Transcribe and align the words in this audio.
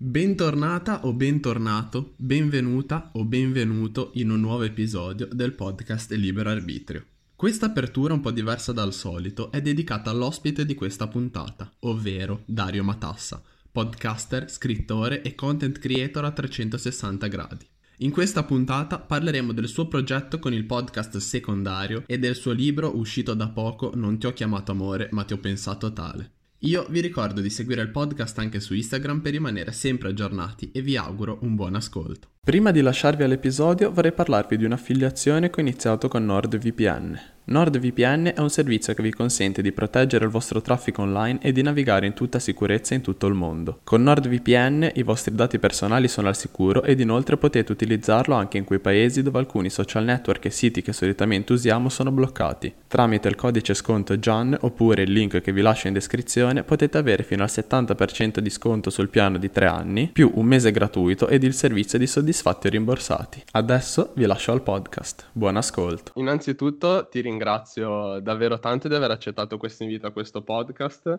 Bentornata 0.00 1.04
o 1.06 1.12
bentornato, 1.12 2.14
benvenuta 2.18 3.10
o 3.14 3.24
benvenuto 3.24 4.12
in 4.14 4.30
un 4.30 4.38
nuovo 4.38 4.62
episodio 4.62 5.26
del 5.26 5.54
podcast 5.54 6.12
Libero 6.12 6.50
Arbitrio. 6.50 7.04
Questa 7.34 7.66
apertura 7.66 8.14
un 8.14 8.20
po' 8.20 8.30
diversa 8.30 8.70
dal 8.70 8.94
solito 8.94 9.50
è 9.50 9.60
dedicata 9.60 10.10
all'ospite 10.10 10.64
di 10.64 10.76
questa 10.76 11.08
puntata, 11.08 11.68
ovvero 11.80 12.42
Dario 12.44 12.84
Matassa, 12.84 13.42
podcaster, 13.72 14.48
scrittore 14.48 15.20
e 15.22 15.34
content 15.34 15.80
creator 15.80 16.24
a 16.26 16.30
360 16.30 17.26
gradi. 17.26 17.66
In 17.96 18.12
questa 18.12 18.44
puntata 18.44 19.00
parleremo 19.00 19.50
del 19.50 19.66
suo 19.66 19.88
progetto 19.88 20.38
con 20.38 20.52
il 20.52 20.64
podcast 20.64 21.16
secondario 21.16 22.04
e 22.06 22.20
del 22.20 22.36
suo 22.36 22.52
libro 22.52 22.96
uscito 22.96 23.34
da 23.34 23.48
poco 23.48 23.90
Non 23.96 24.16
ti 24.16 24.26
ho 24.26 24.32
chiamato 24.32 24.70
amore 24.70 25.08
ma 25.10 25.24
ti 25.24 25.32
ho 25.32 25.38
pensato 25.38 25.92
tale. 25.92 26.34
Io 26.62 26.86
vi 26.88 27.00
ricordo 27.00 27.40
di 27.40 27.50
seguire 27.50 27.82
il 27.82 27.90
podcast 27.90 28.36
anche 28.40 28.58
su 28.58 28.74
Instagram 28.74 29.20
per 29.20 29.30
rimanere 29.30 29.70
sempre 29.70 30.08
aggiornati 30.08 30.72
e 30.72 30.82
vi 30.82 30.96
auguro 30.96 31.38
un 31.42 31.54
buon 31.54 31.76
ascolto. 31.76 32.37
Prima 32.40 32.70
di 32.70 32.80
lasciarvi 32.80 33.24
all'episodio 33.24 33.92
vorrei 33.92 34.12
parlarvi 34.12 34.56
di 34.56 34.64
un'affiliazione 34.64 35.50
che 35.50 35.60
ho 35.60 35.62
iniziato 35.62 36.08
con 36.08 36.24
NordVPN. 36.24 37.20
NordVPN 37.48 38.32
è 38.34 38.40
un 38.40 38.50
servizio 38.50 38.92
che 38.92 39.02
vi 39.02 39.10
consente 39.10 39.62
di 39.62 39.72
proteggere 39.72 40.26
il 40.26 40.30
vostro 40.30 40.60
traffico 40.60 41.00
online 41.00 41.38
e 41.40 41.50
di 41.50 41.62
navigare 41.62 42.04
in 42.04 42.12
tutta 42.12 42.38
sicurezza 42.38 42.92
in 42.92 43.00
tutto 43.00 43.26
il 43.26 43.32
mondo. 43.32 43.80
Con 43.84 44.02
NordVPN 44.02 44.90
i 44.96 45.02
vostri 45.02 45.34
dati 45.34 45.58
personali 45.58 46.08
sono 46.08 46.28
al 46.28 46.36
sicuro 46.36 46.82
ed 46.82 47.00
inoltre 47.00 47.38
potete 47.38 47.72
utilizzarlo 47.72 48.34
anche 48.34 48.58
in 48.58 48.64
quei 48.64 48.80
paesi 48.80 49.22
dove 49.22 49.38
alcuni 49.38 49.70
social 49.70 50.04
network 50.04 50.44
e 50.44 50.50
siti 50.50 50.82
che 50.82 50.92
solitamente 50.92 51.54
usiamo 51.54 51.88
sono 51.88 52.10
bloccati. 52.10 52.70
Tramite 52.86 53.28
il 53.28 53.36
codice 53.36 53.72
sconto 53.72 54.18
JAN 54.18 54.54
oppure 54.60 55.04
il 55.04 55.12
link 55.12 55.40
che 55.40 55.52
vi 55.52 55.62
lascio 55.62 55.86
in 55.86 55.94
descrizione 55.94 56.64
potete 56.64 56.98
avere 56.98 57.22
fino 57.22 57.42
al 57.42 57.50
70% 57.50 58.40
di 58.40 58.50
sconto 58.50 58.90
sul 58.90 59.08
piano 59.08 59.38
di 59.38 59.50
3 59.50 59.66
anni, 59.66 60.10
più 60.12 60.30
un 60.34 60.44
mese 60.44 60.70
gratuito 60.70 61.28
ed 61.28 61.44
il 61.44 61.54
servizio 61.54 61.98
di 61.98 62.06
soddisfatti 62.28 62.66
o 62.66 62.70
rimborsati. 62.70 63.42
Adesso 63.52 64.12
vi 64.14 64.26
lascio 64.26 64.52
al 64.52 64.62
podcast. 64.62 65.30
Buon 65.32 65.56
ascolto. 65.56 66.12
Innanzitutto 66.16 67.08
ti 67.08 67.20
ringrazio 67.20 67.36
ringrazio 67.38 68.20
davvero 68.20 68.58
tanto 68.58 68.88
di 68.88 68.94
aver 68.94 69.10
accettato 69.10 69.56
questo 69.56 69.84
invito 69.84 70.06
a 70.06 70.10
questo 70.10 70.42
podcast 70.42 71.18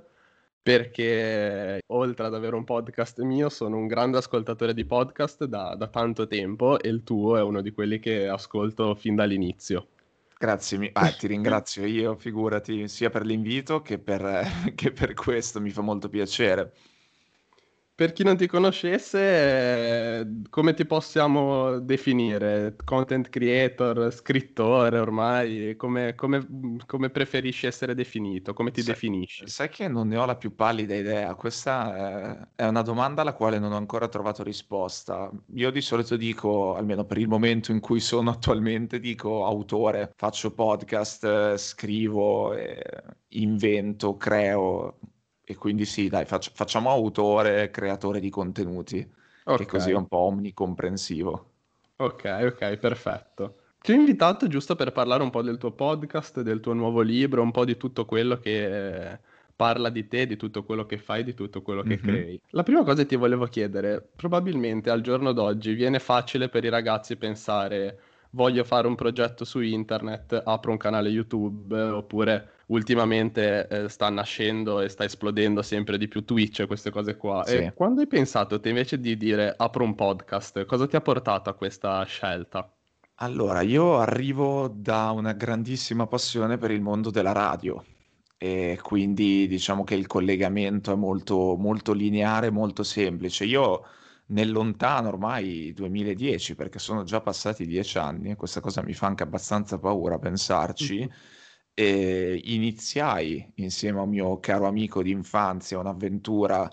perché 0.62 1.82
oltre 1.88 2.26
ad 2.28 2.36
avere 2.36 2.56
un 2.56 2.64
podcast 2.64 3.22
mio 3.22 3.50
sono 3.50 3.78
un 3.78 3.88
grande 3.88 4.18
ascoltatore 4.18 4.74
di 4.74 4.86
podcast 4.86 5.46
da, 5.46 5.74
da 5.76 5.88
tanto 5.88 6.28
tempo 6.28 6.80
e 6.80 6.90
il 6.90 7.04
tuo 7.04 7.38
è 7.38 7.42
uno 7.42 7.62
di 7.62 7.72
quelli 7.72 7.98
che 8.00 8.28
ascolto 8.28 8.94
fin 8.94 9.16
dall'inizio. 9.16 9.88
Grazie, 10.38 10.92
ah, 10.94 11.10
ti 11.10 11.28
ringrazio 11.28 11.86
io, 11.86 12.16
figurati, 12.16 12.88
sia 12.88 13.10
per 13.10 13.26
l'invito 13.26 13.82
che 13.82 13.98
per, 13.98 14.46
che 14.76 14.92
per 14.92 15.14
questo, 15.16 15.60
mi 15.60 15.72
fa 15.72 15.82
molto 15.82 16.08
piacere. 16.08 16.72
Per 18.00 18.14
chi 18.14 18.24
non 18.24 18.38
ti 18.38 18.48
conoscesse, 18.48 20.26
come 20.50 20.74
ti 20.74 20.86
possiamo 20.86 21.80
definire? 21.80 22.74
Content 22.86 23.28
creator, 23.28 24.10
scrittore 24.14 24.98
ormai? 25.00 25.76
Come, 25.76 26.16
come, 26.16 26.48
come 26.86 27.10
preferisci 27.10 27.66
essere 27.68 27.94
definito? 27.96 28.54
Come 28.54 28.72
ti 28.72 28.82
Sai, 28.82 28.84
definisci? 28.84 29.44
sai 29.44 29.70
che 29.70 29.88
non 29.90 30.08
ne 30.08 30.18
ho 30.18 30.26
la 30.26 30.38
più 30.38 30.56
pallida 30.56 30.96
idea. 30.96 31.36
Questa 31.36 32.48
è, 32.56 32.64
è 32.64 32.68
una 32.68 32.82
domanda 32.82 33.22
alla 33.22 33.34
quale 33.34 33.60
non 33.60 33.72
ho 33.74 33.78
ancora 33.78 34.08
trovato 34.08 34.44
risposta. 34.44 35.30
Io 35.56 35.70
di 35.72 35.82
solito 35.82 36.16
dico, 36.16 36.76
almeno 36.76 37.04
per 37.06 37.18
il 37.18 37.28
momento 37.28 37.72
in 37.72 37.80
cui 37.82 38.00
sono 38.00 38.30
attualmente, 38.32 39.00
dico 39.00 39.46
autore, 39.46 40.14
faccio 40.16 40.54
podcast, 40.54 41.58
scrivo, 41.58 42.54
eh, 42.54 42.82
invento, 43.30 44.16
creo 44.16 45.00
e 45.52 45.56
quindi 45.56 45.86
sì, 45.86 46.10
dai, 46.10 46.26
faccia- 46.26 46.52
facciamo 46.54 46.90
autore, 46.92 47.72
creatore 47.72 48.20
di 48.20 48.30
contenuti, 48.30 49.12
che 49.52 49.66
così 49.66 49.90
è 49.92 49.96
un 49.96 50.08
po' 50.08 50.18
omnicomprensivo. 50.20 51.54
Ok, 52.02 52.24
ok, 52.54 52.78
perfetto. 52.78 53.74
Ti 53.82 53.92
ho 53.92 53.96
invitato 53.96 54.48
giusto 54.48 54.76
per 54.76 54.92
parlare 54.94 55.22
un 55.24 55.30
po' 55.30 55.42
del 55.42 55.58
tuo 55.58 55.74
podcast, 55.74 56.42
del 56.42 56.60
tuo 56.62 56.74
nuovo 56.74 57.02
libro, 57.02 57.42
un 57.42 57.52
po' 57.52 57.66
di 57.66 57.76
tutto 57.78 58.06
quello 58.06 58.38
che 58.40 59.12
eh, 59.14 59.20
parla 59.56 59.90
di 59.90 60.08
te, 60.08 60.26
di 60.26 60.38
tutto 60.38 60.64
quello 60.64 60.86
che 60.86 60.98
fai, 60.98 61.24
di 61.26 61.34
tutto 61.34 61.62
quello 61.62 61.84
che 61.84 62.00
Mhm. 62.00 62.00
crei. 62.00 62.42
La 62.52 62.64
prima 62.64 62.84
cosa 62.84 63.02
che 63.04 63.06
ti 63.08 63.16
volevo 63.16 63.46
chiedere, 63.46 64.02
probabilmente 64.02 64.90
al 64.90 65.02
giorno 65.02 65.32
d'oggi 65.34 65.74
viene 65.74 66.00
facile 66.00 66.50
per 66.50 66.64
i 66.64 66.70
ragazzi 66.70 67.16
pensare 67.18 68.00
voglio 68.32 68.64
fare 68.64 68.88
un 68.88 68.96
progetto 68.96 69.46
su 69.46 69.60
internet, 69.60 70.42
apro 70.46 70.72
un 70.72 70.78
canale 70.78 71.10
YouTube, 71.10 71.80
oppure 71.80 72.58
ultimamente 72.68 73.68
eh, 73.68 73.90
sta 73.90 74.10
nascendo 74.10 74.82
e 74.82 74.90
sta 74.90 75.04
esplodendo 75.04 75.62
sempre 75.62 75.98
di 75.98 76.08
più 76.08 76.24
Twitch 76.24 76.60
e 76.60 76.68
queste 76.68 76.92
cose 76.92 77.18
qua. 77.18 77.44
Sì. 77.46 77.56
E 77.56 77.74
quando 77.74 78.02
hai 78.02 78.08
pensato 78.08 78.60
te 78.60 78.70
invece 78.70 79.00
di 79.00 79.18
dire 79.18 79.54
apro 79.58 79.84
un 79.84 79.96
podcast, 79.96 80.66
cosa 80.66 80.88
ti 80.88 80.96
ha 80.96 81.02
portato 81.02 81.50
a 81.50 81.54
questa 81.54 82.04
scelta? 82.04 82.72
Allora, 83.22 83.62
io 83.62 83.98
arrivo 83.98 84.72
da 84.74 85.12
una 85.12 85.34
grandissima 85.34 86.08
passione 86.08 86.58
per 86.58 86.72
il 86.72 86.82
mondo 86.82 87.10
della 87.10 87.34
radio 87.34 87.84
e 88.38 88.80
quindi 88.82 89.48
diciamo 89.48 89.84
che 89.84 89.96
il 89.96 90.08
collegamento 90.08 90.94
è 90.94 90.96
molto, 90.96 91.58
molto 91.58 91.92
lineare, 91.92 92.50
molto 92.50 92.84
semplice. 92.84 93.44
Io 93.44 93.84
nel 94.30 94.52
lontano 94.52 95.08
ormai 95.10 95.74
2010, 95.74 96.56
perché 96.56 96.80
sono 96.80 97.04
già 97.04 97.22
passati 97.22 97.66
dieci 97.66 97.98
anni, 97.98 98.32
e 98.32 98.36
questa 98.36 98.60
cosa 98.62 98.84
mi 98.84 98.94
fa 98.94 99.08
anche 99.08 99.24
abbastanza 99.24 99.80
paura 99.80 100.20
pensarci, 100.20 101.00
Mhm. 101.02 101.10
e 101.74 102.42
iniziai 102.46 103.52
insieme 103.56 104.00
a 104.00 104.02
un 104.04 104.10
mio 104.10 104.40
caro 104.40 104.68
amico 104.68 105.02
di 105.02 105.12
infanzia 105.12 105.80
un'avventura, 105.80 106.70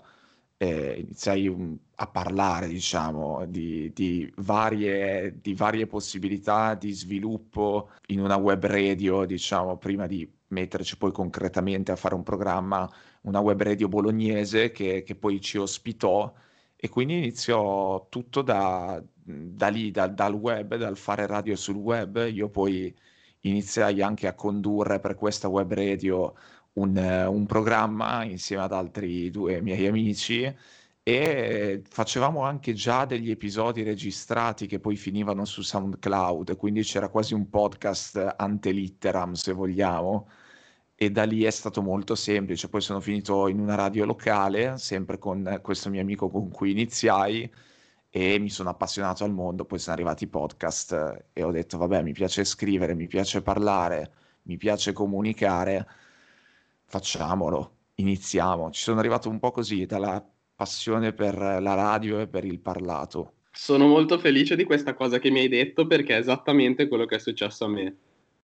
eh, 0.57 0.99
iniziai 0.99 1.47
un- 1.47 1.77
a 1.95 2.07
parlare, 2.07 2.67
diciamo, 2.67 3.45
di, 3.45 3.91
di 3.93 4.31
varie, 4.37 5.39
di 5.41 5.53
varie 5.53 5.87
possibilità 5.87 6.75
di 6.75 6.91
sviluppo 6.91 7.89
in 8.07 8.19
una 8.19 8.35
web 8.37 8.65
radio, 8.65 9.25
diciamo, 9.25 9.77
prima 9.77 10.07
di 10.07 10.29
metterci 10.49 10.97
poi 10.97 11.11
concretamente 11.11 11.91
a 11.91 11.95
fare 11.95 12.15
un 12.15 12.23
programma, 12.23 12.89
una 13.23 13.39
web 13.39 13.61
radio 13.61 13.87
bolognese 13.87 14.71
che, 14.71 15.03
che 15.03 15.15
poi 15.15 15.39
ci 15.41 15.57
ospitò 15.57 16.33
e 16.79 16.89
quindi 16.89 17.17
iniziò 17.17 18.07
tutto 18.09 18.41
da, 18.43 19.03
da 19.23 19.67
lì, 19.69 19.91
dal, 19.91 20.13
dal 20.13 20.33
web, 20.33 20.75
dal 20.75 20.95
fare 20.97 21.25
radio 21.25 21.55
sul 21.55 21.75
web. 21.75 22.29
Io 22.31 22.49
poi 22.49 22.95
iniziai 23.41 24.01
anche 24.01 24.27
a 24.27 24.35
condurre 24.35 24.99
per 24.99 25.15
questa 25.15 25.47
web 25.47 25.73
radio 25.73 26.33
un, 26.73 26.97
un 26.97 27.45
programma 27.45 28.23
insieme 28.23 28.63
ad 28.63 28.73
altri 28.73 29.29
due 29.31 29.61
miei 29.61 29.87
amici 29.87 30.53
e 31.03 31.81
facevamo 31.89 32.41
anche 32.41 32.73
già 32.73 33.05
degli 33.05 33.31
episodi 33.31 33.81
registrati 33.83 34.67
che 34.67 34.79
poi 34.79 34.95
finivano 34.97 35.45
su 35.45 35.61
SoundCloud, 35.61 36.57
quindi 36.57 36.83
c'era 36.83 37.07
quasi 37.09 37.33
un 37.33 37.49
podcast 37.49 38.35
ante 38.37 38.71
litteram, 38.71 39.31
se 39.33 39.53
vogliamo. 39.53 40.27
E 40.99 41.11
da 41.11 41.25
lì 41.25 41.43
è 41.43 41.51
stato 41.51 41.83
molto 41.83 42.15
semplice. 42.15 42.69
Poi 42.69 42.81
sono 42.81 42.99
finito 42.99 43.47
in 43.47 43.59
una 43.59 43.75
radio 43.75 44.03
locale, 44.03 44.79
sempre 44.79 45.19
con 45.19 45.59
questo 45.61 45.91
mio 45.91 46.01
amico 46.01 46.27
con 46.27 46.49
cui 46.49 46.71
iniziai, 46.71 47.47
e 48.09 48.39
mi 48.39 48.49
sono 48.49 48.69
appassionato 48.69 49.23
al 49.23 49.31
mondo. 49.31 49.63
Poi 49.63 49.77
sono 49.77 49.95
arrivati 49.95 50.23
i 50.23 50.27
podcast 50.27 51.25
e 51.33 51.43
ho 51.43 51.51
detto, 51.51 51.77
vabbè, 51.77 52.01
mi 52.01 52.13
piace 52.13 52.43
scrivere, 52.43 52.95
mi 52.95 53.05
piace 53.05 53.43
parlare, 53.43 54.11
mi 54.43 54.57
piace 54.57 54.91
comunicare, 54.91 55.87
facciamolo, 56.85 57.75
iniziamo. 57.95 58.71
Ci 58.71 58.81
sono 58.81 58.97
arrivato 58.97 59.29
un 59.29 59.37
po' 59.37 59.51
così, 59.51 59.85
dalla 59.85 60.25
passione 60.55 61.13
per 61.13 61.35
la 61.37 61.75
radio 61.75 62.19
e 62.19 62.27
per 62.27 62.43
il 62.43 62.59
parlato. 62.59 63.33
Sono 63.51 63.85
molto 63.85 64.17
felice 64.17 64.55
di 64.55 64.63
questa 64.63 64.95
cosa 64.95 65.19
che 65.19 65.29
mi 65.29 65.41
hai 65.41 65.47
detto 65.47 65.85
perché 65.85 66.15
è 66.15 66.19
esattamente 66.19 66.87
quello 66.87 67.05
che 67.05 67.17
è 67.17 67.19
successo 67.19 67.65
a 67.65 67.69
me. 67.69 67.97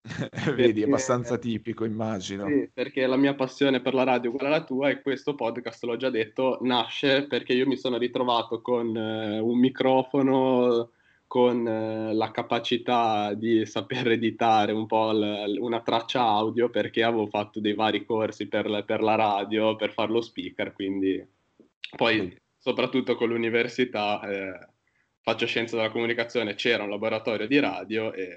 Vedi, 0.56 0.82
è 0.82 0.84
Perché, 0.84 0.84
abbastanza 0.84 1.38
tipico, 1.38 1.84
immagino. 1.84 2.46
sì, 2.46 2.68
perché 2.72 3.06
la 3.06 3.16
mia 3.16 3.34
passione 3.34 3.80
per 3.80 3.94
la 3.94 4.02
radio 4.04 4.30
è 4.30 4.34
uguale 4.34 4.54
alla 4.54 4.64
tua 4.64 4.88
e 4.90 5.00
questo 5.00 5.34
podcast, 5.34 5.84
l'ho 5.84 5.96
già 5.96 6.10
detto, 6.10 6.58
nasce 6.62 7.26
perché 7.26 7.52
io 7.52 7.66
mi 7.66 7.76
sono 7.76 7.98
ritrovato 7.98 8.60
con 8.60 8.96
eh, 8.96 9.38
un 9.38 9.58
microfono, 9.58 10.90
con 11.26 11.66
eh, 11.66 12.12
la 12.14 12.30
capacità 12.32 13.32
di 13.34 13.64
saper 13.64 14.08
editare 14.12 14.72
un 14.72 14.86
po' 14.86 15.12
l- 15.12 15.56
una 15.60 15.80
traccia 15.82 16.20
audio 16.22 16.68
perché 16.68 17.02
avevo 17.04 17.26
fatto 17.28 17.60
dei 17.60 17.74
vari 17.74 18.04
corsi 18.04 18.48
per, 18.48 18.68
la- 18.68 18.82
per 18.82 19.02
la 19.02 19.14
radio, 19.14 19.76
per 19.76 19.92
fare 19.92 20.10
lo 20.12 20.20
speaker, 20.20 20.72
quindi 20.72 21.24
poi 21.96 22.36
soprattutto 22.58 23.14
con 23.16 23.28
l'università 23.28 24.20
eh, 24.28 24.68
faccio 25.20 25.46
scienza 25.46 25.76
della 25.76 25.90
comunicazione, 25.90 26.54
c'era 26.54 26.82
un 26.82 26.90
laboratorio 26.90 27.46
di 27.46 27.58
radio 27.60 28.12
e, 28.12 28.34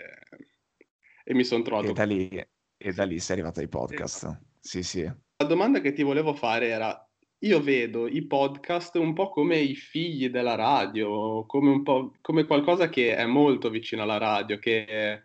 e 1.28 1.34
mi 1.34 1.44
sono 1.44 1.62
E 1.62 1.66
trovato 1.66 1.92
da 1.92 2.04
lì, 2.04 2.30
e 2.30 2.94
da 2.94 3.04
lì 3.04 3.20
sei 3.20 3.38
arrivato 3.38 3.60
ai 3.60 3.68
podcast. 3.68 4.42
Sì, 4.60 4.84
sì. 4.84 5.02
La 5.02 5.48
domanda 5.48 5.82
che 5.82 5.92
ti 5.92 6.04
volevo 6.04 6.36
fare 6.36 6.68
era, 6.68 7.10
io 7.40 7.62
vedo 7.62 8.08
i 8.08 8.26
podcast 8.28 8.96
un 8.98 9.14
po' 9.14 9.30
come 9.30 9.58
i 9.58 9.76
figli 9.76 10.30
della 10.30 10.54
radio, 10.54 11.46
come, 11.48 11.72
un 11.72 11.82
po', 11.82 12.14
come 12.22 12.46
qualcosa 12.46 12.90
che 12.90 13.16
è 13.16 13.26
molto 13.26 13.70
vicino 13.72 14.04
alla 14.04 14.20
radio, 14.20 14.60
che 14.60 14.86
è 14.86 15.24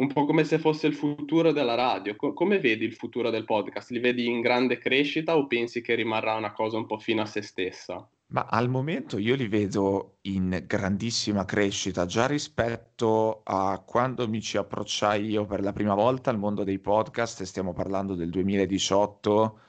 un 0.00 0.12
po' 0.12 0.24
come 0.24 0.44
se 0.44 0.58
fosse 0.58 0.86
il 0.86 0.94
futuro 0.94 1.52
della 1.52 1.74
radio. 1.74 2.16
Co- 2.16 2.32
come 2.32 2.58
vedi 2.58 2.86
il 2.86 2.94
futuro 2.94 3.28
del 3.28 3.44
podcast? 3.44 3.90
Li 3.90 3.98
vedi 3.98 4.26
in 4.26 4.40
grande 4.40 4.78
crescita 4.78 5.36
o 5.36 5.46
pensi 5.46 5.82
che 5.82 5.94
rimarrà 5.94 6.34
una 6.34 6.52
cosa 6.52 6.78
un 6.78 6.86
po' 6.86 6.98
fino 6.98 7.20
a 7.20 7.26
se 7.26 7.42
stessa? 7.42 8.10
Ma 8.28 8.46
al 8.50 8.68
momento 8.68 9.18
io 9.18 9.36
li 9.36 9.46
vedo 9.46 10.18
in 10.22 10.64
grandissima 10.66 11.44
crescita, 11.44 12.06
già 12.06 12.26
rispetto 12.26 13.42
a 13.44 13.78
quando 13.86 14.28
mi 14.28 14.40
ci 14.40 14.56
approcciai 14.56 15.24
io 15.24 15.44
per 15.46 15.60
la 15.62 15.72
prima 15.72 15.94
volta 15.94 16.30
al 16.30 16.38
mondo 16.38 16.64
dei 16.64 16.80
podcast, 16.80 17.44
stiamo 17.44 17.72
parlando 17.72 18.14
del 18.16 18.30
2018, 18.30 19.60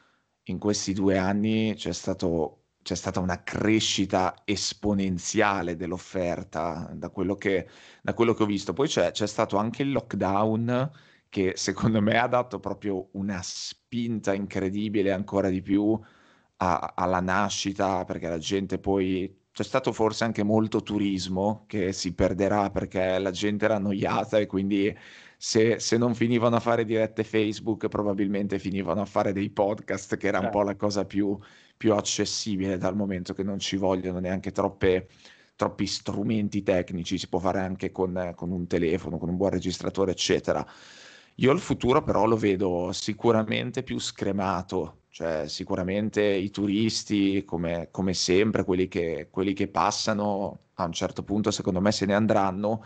in 0.46 0.58
questi 0.58 0.94
due 0.94 1.18
anni 1.20 1.76
c'è 1.76 1.92
stato, 1.94 2.70
c'è 2.82 2.96
stata 2.96 3.20
una 3.20 3.44
crescita 3.44 4.42
esponenziale 4.44 5.76
dell'offerta 5.76 6.90
da 6.96 7.10
quello 7.10 7.36
che, 7.36 7.68
da 8.02 8.14
quello 8.16 8.34
che 8.34 8.44
ho 8.44 8.46
visto. 8.48 8.74
Poi 8.74 8.88
c'è, 8.88 9.12
c'è 9.12 9.28
stato 9.28 9.58
anche 9.58 9.84
il 9.84 9.92
lockdown 9.92 10.92
che 11.30 11.54
secondo 11.56 12.02
me 12.02 12.18
ha 12.18 12.28
dato 12.28 12.60
proprio 12.60 13.10
una 13.14 13.40
spinta 13.44 14.34
incredibile 14.34 15.12
ancora 15.12 15.50
di 15.50 15.62
più 15.62 16.00
a- 16.58 16.94
alla 16.96 17.20
nascita, 17.20 18.04
perché 18.06 18.28
la 18.28 18.38
gente 18.38 18.80
poi 18.80 19.46
c'è 19.52 19.64
stato 19.64 19.92
forse 19.92 20.24
anche 20.24 20.44
molto 20.44 20.84
turismo 20.84 21.66
che 21.68 21.92
si 21.94 22.14
perderà 22.14 22.70
perché 22.70 23.18
la 23.20 23.32
gente 23.32 23.66
era 23.66 23.76
annoiata 23.76 24.38
e 24.38 24.46
quindi 24.46 24.96
se, 25.38 25.80
se 25.80 25.98
non 25.98 26.14
finivano 26.16 26.56
a 26.56 26.60
fare 26.60 26.86
dirette 26.86 27.24
Facebook 27.24 27.88
probabilmente 27.88 28.60
finivano 28.60 29.02
a 29.02 29.06
fare 29.06 29.34
dei 29.34 29.50
podcast 29.50 30.18
che 30.18 30.28
era 30.28 30.40
un 30.40 30.50
po' 30.50 30.62
la 30.64 30.76
cosa 30.76 31.06
più, 31.06 31.38
più 31.76 31.94
accessibile 31.94 32.78
dal 32.78 32.96
momento 32.96 33.34
che 33.34 33.44
non 33.44 33.60
ci 33.60 33.76
vogliono 33.78 34.20
neanche 34.20 34.52
troppe, 34.52 35.08
troppi 35.56 35.86
strumenti 35.88 36.62
tecnici, 36.64 37.18
si 37.18 37.28
può 37.30 37.40
fare 37.40 37.60
anche 37.60 37.92
con, 37.92 38.34
con 38.36 38.52
un 38.52 38.68
telefono, 38.68 39.18
con 39.18 39.30
un 39.30 39.38
buon 39.38 39.52
registratore, 39.52 40.12
eccetera. 40.12 40.66
Io 41.36 41.52
il 41.52 41.60
futuro 41.60 42.04
però 42.04 42.26
lo 42.26 42.36
vedo 42.36 42.92
sicuramente 42.94 43.84
più 43.84 44.00
scremato, 44.00 45.04
cioè 45.18 45.48
sicuramente 45.48 46.22
i 46.22 46.52
turisti, 46.52 47.44
come, 47.44 47.88
come 47.90 48.14
sempre, 48.14 48.64
quelli 48.64 48.88
che, 48.88 49.30
quelli 49.32 49.54
che 49.54 49.68
passano, 49.68 50.60
a 50.76 50.84
un 50.86 50.92
certo 50.92 51.24
punto 51.24 51.50
secondo 51.50 51.82
me 51.82 51.92
se 51.92 52.06
ne 52.06 52.14
andranno. 52.14 52.84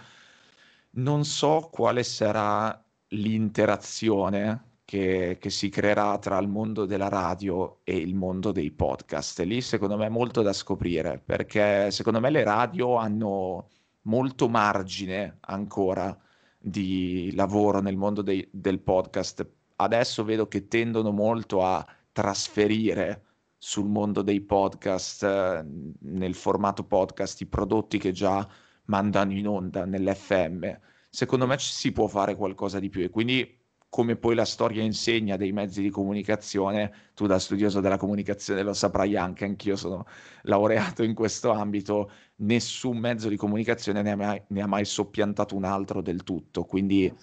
Non 0.92 1.25
so 1.25 1.68
quale 1.69 2.04
sarà 2.04 2.81
l'interazione 3.10 4.78
che, 4.86 5.39
che 5.42 5.50
si 5.50 5.68
creerà 5.68 6.18
tra 6.19 6.38
il 6.38 6.48
mondo 6.48 6.86
della 6.86 7.10
radio 7.10 7.80
e 7.83 7.98
il 7.98 8.16
mondo 8.16 8.54
dei 8.54 8.72
podcast. 8.72 9.42
Lì 9.42 9.60
secondo 9.60 9.98
me 9.98 10.06
è 10.06 10.10
molto 10.10 10.42
da 10.42 10.54
scoprire, 10.54 11.22
perché 11.24 11.92
secondo 11.92 12.22
me 12.22 12.30
le 12.30 12.45
radio 12.45 12.95
hanno 12.95 13.68
molto 14.04 14.48
margine 14.48 15.39
ancora 15.42 16.18
di 16.57 17.33
lavoro 17.36 17.81
nel 17.81 17.98
mondo 17.98 18.22
dei, 18.22 18.48
del 18.54 18.80
podcast. 18.80 19.45
Adesso 19.75 20.24
vedo 20.24 20.48
che 20.48 20.69
tendono 20.69 21.12
molto 21.12 21.66
a 21.66 21.86
trasferire 22.11 23.25
sul 23.57 23.87
mondo 23.87 24.21
dei 24.21 24.41
podcast, 24.41 25.23
eh, 25.23 25.65
nel 25.99 26.33
formato 26.33 26.83
podcast, 26.83 27.41
i 27.41 27.45
prodotti 27.45 27.97
che 27.97 28.11
già 28.11 28.47
mandano 28.85 29.33
in 29.33 29.47
onda 29.47 29.85
nell'FM. 29.85 30.79
Secondo 31.09 31.45
me 31.45 31.57
ci 31.57 31.71
si 31.71 31.91
può 31.91 32.07
fare 32.07 32.35
qualcosa 32.35 32.79
di 32.79 32.89
più 32.89 33.03
e 33.03 33.09
quindi 33.09 33.59
come 33.91 34.15
poi 34.15 34.35
la 34.35 34.45
storia 34.45 34.81
insegna 34.81 35.35
dei 35.35 35.51
mezzi 35.51 35.81
di 35.81 35.89
comunicazione, 35.89 37.09
tu 37.13 37.27
da 37.27 37.38
studioso 37.38 37.81
della 37.81 37.97
comunicazione 37.97 38.63
lo 38.63 38.71
saprai 38.71 39.17
anche, 39.17 39.43
anch'io 39.43 39.75
sono 39.75 40.05
laureato 40.43 41.03
in 41.03 41.13
questo 41.13 41.51
ambito, 41.51 42.09
nessun 42.38 42.97
mezzo 42.97 43.27
di 43.27 43.35
comunicazione 43.35 44.01
ne 44.01 44.11
ha 44.11 44.15
mai, 44.15 44.41
ne 44.47 44.61
ha 44.61 44.65
mai 44.65 44.85
soppiantato 44.85 45.57
un 45.57 45.65
altro 45.65 46.01
del 46.01 46.23
tutto, 46.23 46.63
quindi 46.63 47.13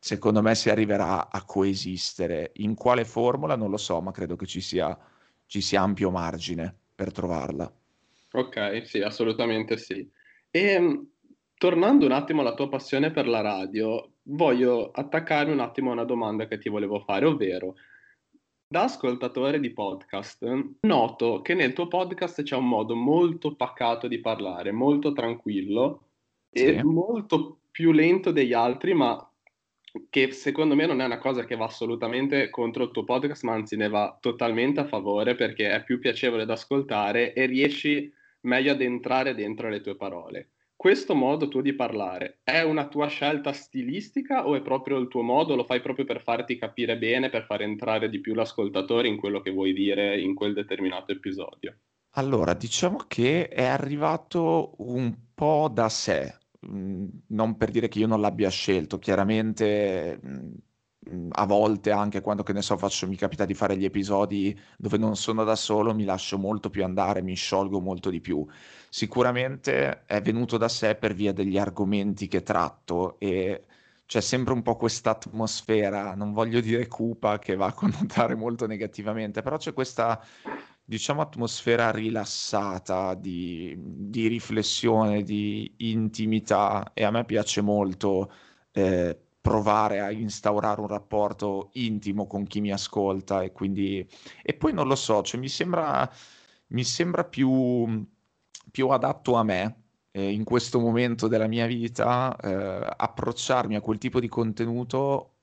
secondo 0.00 0.42
me 0.42 0.56
si 0.56 0.68
arriverà 0.68 1.30
a 1.30 1.44
coesistere. 1.44 2.50
In 2.54 2.74
quale 2.74 3.04
formula 3.04 3.54
non 3.54 3.70
lo 3.70 3.76
so, 3.76 4.00
ma 4.00 4.10
credo 4.10 4.34
che 4.34 4.46
ci 4.46 4.60
sia, 4.60 4.98
ci 5.46 5.60
sia 5.60 5.82
ampio 5.82 6.10
margine 6.10 6.74
per 6.92 7.12
trovarla. 7.12 7.72
Ok, 8.32 8.84
sì, 8.84 9.00
assolutamente 9.00 9.76
sì. 9.76 10.10
E 10.50 10.60
ehm, 10.60 11.08
tornando 11.54 12.04
un 12.04 12.12
attimo 12.12 12.40
alla 12.40 12.54
tua 12.54 12.68
passione 12.68 13.12
per 13.12 13.28
la 13.28 13.42
radio, 13.42 14.14
voglio 14.28 14.90
attaccare 14.90 15.50
un 15.50 15.60
attimo 15.60 15.90
a 15.90 15.94
una 15.94 16.04
domanda 16.04 16.46
che 16.46 16.58
ti 16.58 16.68
volevo 16.68 17.00
fare, 17.00 17.26
ovvero, 17.26 17.76
da 18.66 18.82
ascoltatore 18.84 19.60
di 19.60 19.70
podcast, 19.70 20.44
noto 20.80 21.40
che 21.40 21.54
nel 21.54 21.72
tuo 21.72 21.88
podcast 21.88 22.42
c'è 22.42 22.56
un 22.56 22.68
modo 22.68 22.94
molto 22.94 23.54
pacato 23.54 24.08
di 24.08 24.20
parlare, 24.20 24.72
molto 24.72 25.12
tranquillo 25.12 26.02
e 26.50 26.78
sì. 26.78 26.82
molto 26.82 27.60
più 27.70 27.92
lento 27.92 28.30
degli 28.30 28.52
altri, 28.52 28.92
ma 28.92 29.22
che 30.10 30.32
secondo 30.32 30.74
me 30.74 30.84
non 30.84 31.00
è 31.00 31.06
una 31.06 31.18
cosa 31.18 31.44
che 31.44 31.56
va 31.56 31.64
assolutamente 31.64 32.50
contro 32.50 32.84
il 32.84 32.90
tuo 32.90 33.04
podcast, 33.04 33.42
ma 33.44 33.54
anzi 33.54 33.76
ne 33.76 33.88
va 33.88 34.18
totalmente 34.20 34.80
a 34.80 34.86
favore 34.86 35.34
perché 35.34 35.70
è 35.70 35.82
più 35.82 35.98
piacevole 35.98 36.44
da 36.44 36.52
ascoltare 36.52 37.32
e 37.32 37.46
riesci 37.46 38.12
meglio 38.42 38.72
ad 38.72 38.82
entrare 38.82 39.34
dentro 39.34 39.70
le 39.70 39.80
tue 39.80 39.96
parole 39.96 40.50
questo 40.78 41.16
modo 41.16 41.48
tuo 41.48 41.60
di 41.60 41.72
parlare 41.72 42.38
è 42.44 42.60
una 42.60 42.86
tua 42.86 43.08
scelta 43.08 43.52
stilistica 43.52 44.46
o 44.46 44.54
è 44.54 44.62
proprio 44.62 44.98
il 44.98 45.08
tuo 45.08 45.22
modo? 45.22 45.56
Lo 45.56 45.64
fai 45.64 45.80
proprio 45.80 46.04
per 46.04 46.22
farti 46.22 46.56
capire 46.56 46.96
bene, 46.96 47.30
per 47.30 47.46
far 47.46 47.62
entrare 47.62 48.08
di 48.08 48.20
più 48.20 48.32
l'ascoltatore 48.32 49.08
in 49.08 49.16
quello 49.16 49.40
che 49.40 49.50
vuoi 49.50 49.72
dire 49.72 50.20
in 50.20 50.34
quel 50.34 50.54
determinato 50.54 51.10
episodio? 51.10 51.76
Allora, 52.10 52.54
diciamo 52.54 52.98
che 53.08 53.48
è 53.48 53.64
arrivato 53.64 54.74
un 54.78 55.12
po' 55.34 55.68
da 55.68 55.88
sé, 55.88 56.38
mm, 56.64 57.08
non 57.30 57.56
per 57.56 57.72
dire 57.72 57.88
che 57.88 57.98
io 57.98 58.06
non 58.06 58.20
l'abbia 58.20 58.48
scelto, 58.48 59.00
chiaramente 59.00 60.20
mm, 60.24 60.52
a 61.32 61.44
volte 61.46 61.90
anche 61.90 62.20
quando 62.20 62.42
che 62.42 62.52
ne 62.52 62.62
so 62.62 62.76
faccio 62.76 63.08
mi 63.08 63.16
capita 63.16 63.44
di 63.44 63.54
fare 63.54 63.76
gli 63.76 63.84
episodi 63.84 64.58
dove 64.76 64.98
non 64.98 65.16
sono 65.16 65.42
da 65.44 65.56
solo 65.56 65.94
mi 65.94 66.04
lascio 66.04 66.38
molto 66.38 66.70
più 66.70 66.84
andare 66.84 67.22
mi 67.22 67.34
sciolgo 67.34 67.80
molto 67.80 68.10
di 68.10 68.20
più 68.20 68.46
sicuramente 68.88 70.04
è 70.06 70.20
venuto 70.22 70.56
da 70.56 70.68
sé 70.68 70.94
per 70.96 71.14
via 71.14 71.32
degli 71.32 71.58
argomenti 71.58 72.26
che 72.28 72.42
tratto 72.42 73.18
e 73.18 73.64
c'è 74.06 74.20
sempre 74.20 74.54
un 74.54 74.62
po' 74.62 74.76
questa 74.76 75.10
atmosfera 75.10 76.14
non 76.14 76.32
voglio 76.32 76.60
dire 76.60 76.86
cupa 76.86 77.38
che 77.38 77.54
va 77.56 77.66
a 77.66 77.72
connotare 77.72 78.34
molto 78.34 78.66
negativamente 78.66 79.42
però 79.42 79.56
c'è 79.58 79.72
questa 79.72 80.20
diciamo 80.84 81.20
atmosfera 81.20 81.90
rilassata 81.90 83.14
di, 83.14 83.74
di 83.78 84.26
riflessione 84.26 85.22
di 85.22 85.74
intimità 85.78 86.92
e 86.94 87.04
a 87.04 87.10
me 87.10 87.24
piace 87.24 87.60
molto 87.60 88.32
eh, 88.72 89.18
provare 89.40 90.00
a 90.00 90.10
instaurare 90.10 90.80
un 90.80 90.88
rapporto 90.88 91.70
intimo 91.74 92.26
con 92.26 92.44
chi 92.46 92.60
mi 92.60 92.72
ascolta 92.72 93.42
e 93.42 93.52
quindi 93.52 94.06
e 94.42 94.54
poi 94.54 94.72
non 94.72 94.86
lo 94.86 94.94
so, 94.96 95.22
cioè 95.22 95.38
mi 95.40 95.48
sembra 95.48 96.10
mi 96.68 96.84
sembra 96.84 97.24
più, 97.24 98.06
più 98.70 98.88
adatto 98.88 99.34
a 99.34 99.42
me 99.42 99.84
eh, 100.10 100.32
in 100.32 100.44
questo 100.44 100.80
momento 100.80 101.28
della 101.28 101.46
mia 101.46 101.66
vita 101.66 102.36
eh, 102.36 102.94
approcciarmi 102.96 103.76
a 103.76 103.80
quel 103.80 103.98
tipo 103.98 104.20
di 104.20 104.28
contenuto 104.28 105.36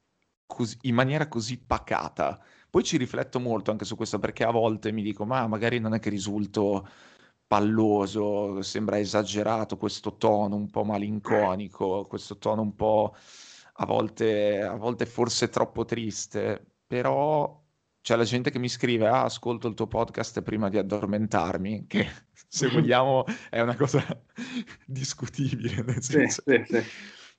così, 0.45 0.77
in 0.83 0.95
maniera 0.95 1.27
così 1.27 1.57
pacata. 1.59 2.39
Poi 2.69 2.83
ci 2.83 2.97
rifletto 2.97 3.39
molto 3.39 3.71
anche 3.71 3.85
su 3.85 3.95
questo 3.95 4.19
perché 4.19 4.43
a 4.43 4.51
volte 4.51 4.91
mi 4.91 5.01
dico, 5.01 5.25
ma 5.25 5.47
magari 5.47 5.79
non 5.79 5.93
è 5.93 5.99
che 5.99 6.09
risulto 6.09 6.87
palloso, 7.47 8.61
sembra 8.61 8.99
esagerato 8.99 9.77
questo 9.77 10.17
tono 10.17 10.55
un 10.55 10.69
po' 10.69 10.83
malinconico, 10.83 12.05
questo 12.07 12.37
tono 12.37 12.61
un 12.61 12.75
po' 12.75 13.15
a 13.73 13.85
volte, 13.85 14.61
a 14.61 14.75
volte 14.75 15.05
forse 15.05 15.49
troppo 15.49 15.85
triste, 15.85 16.77
però 16.87 17.63
c'è 18.05 18.15
la 18.15 18.23
gente 18.23 18.51
che 18.51 18.59
mi 18.59 18.69
scrive, 18.69 19.07
ah, 19.07 19.23
ascolto 19.23 19.67
il 19.67 19.73
tuo 19.73 19.87
podcast 19.87 20.43
prima 20.43 20.69
di 20.69 20.77
addormentarmi, 20.77 21.85
che 21.87 22.07
se 22.47 22.69
vogliamo 22.69 23.25
è 23.49 23.61
una 23.61 23.75
cosa 23.75 24.05
discutibile, 24.85 25.81
nel 25.81 26.03
senso. 26.03 26.43
Sì, 26.45 26.63
sì, 26.67 26.81
sì. 26.81 26.83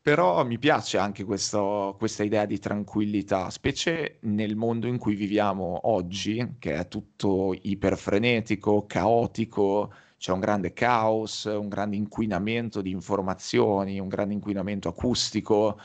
Però 0.02 0.44
mi 0.44 0.58
piace 0.58 0.98
anche 0.98 1.22
questo, 1.22 1.94
questa 1.96 2.24
idea 2.24 2.46
di 2.46 2.58
tranquillità, 2.58 3.48
specie 3.50 4.18
nel 4.22 4.56
mondo 4.56 4.88
in 4.88 4.98
cui 4.98 5.14
viviamo 5.14 5.78
oggi, 5.84 6.56
che 6.58 6.74
è 6.74 6.88
tutto 6.88 7.56
iperfrenetico, 7.62 8.86
caotico, 8.86 9.94
c'è 10.18 10.32
un 10.32 10.40
grande 10.40 10.72
caos, 10.72 11.44
un 11.44 11.68
grande 11.68 11.94
inquinamento 11.94 12.82
di 12.82 12.90
informazioni, 12.90 14.00
un 14.00 14.08
grande 14.08 14.34
inquinamento 14.34 14.88
acustico 14.88 15.78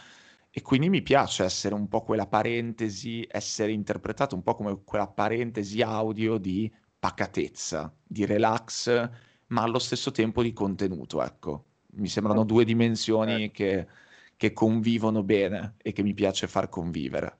e 0.53 0.62
quindi 0.62 0.89
mi 0.89 1.01
piace 1.01 1.46
essere 1.46 1.74
un 1.74 1.88
po' 1.88 2.03
quella 2.03 2.27
parentesi, 2.27 3.25
essere 3.29 3.72
interpretato 3.72 4.36
un 4.36 4.43
po' 4.43 4.53
come 4.55 4.81
quella 4.84 5.08
parentesi 5.08 5.81
audio 5.81 6.38
di 6.38 6.70
pacatezza, 7.00 7.91
di 8.05 8.25
relax, 8.25 9.10
ma 9.48 9.63
allo 9.63 9.79
stesso 9.79 10.12
tempo 10.12 10.43
di 10.43 10.51
contenuto, 10.51 11.24
ecco. 11.24 11.65
Mi 11.93 12.08
sembrano 12.08 12.43
due 12.43 12.65
dimensioni 12.65 13.46
eh. 13.46 13.51
che, 13.51 13.88
che 14.36 14.51
convivono 14.51 15.24
bene 15.24 15.75
e 15.81 15.93
che 15.93 16.03
mi 16.03 16.13
piace 16.13 16.48
far 16.48 16.67
convivere. 16.67 17.38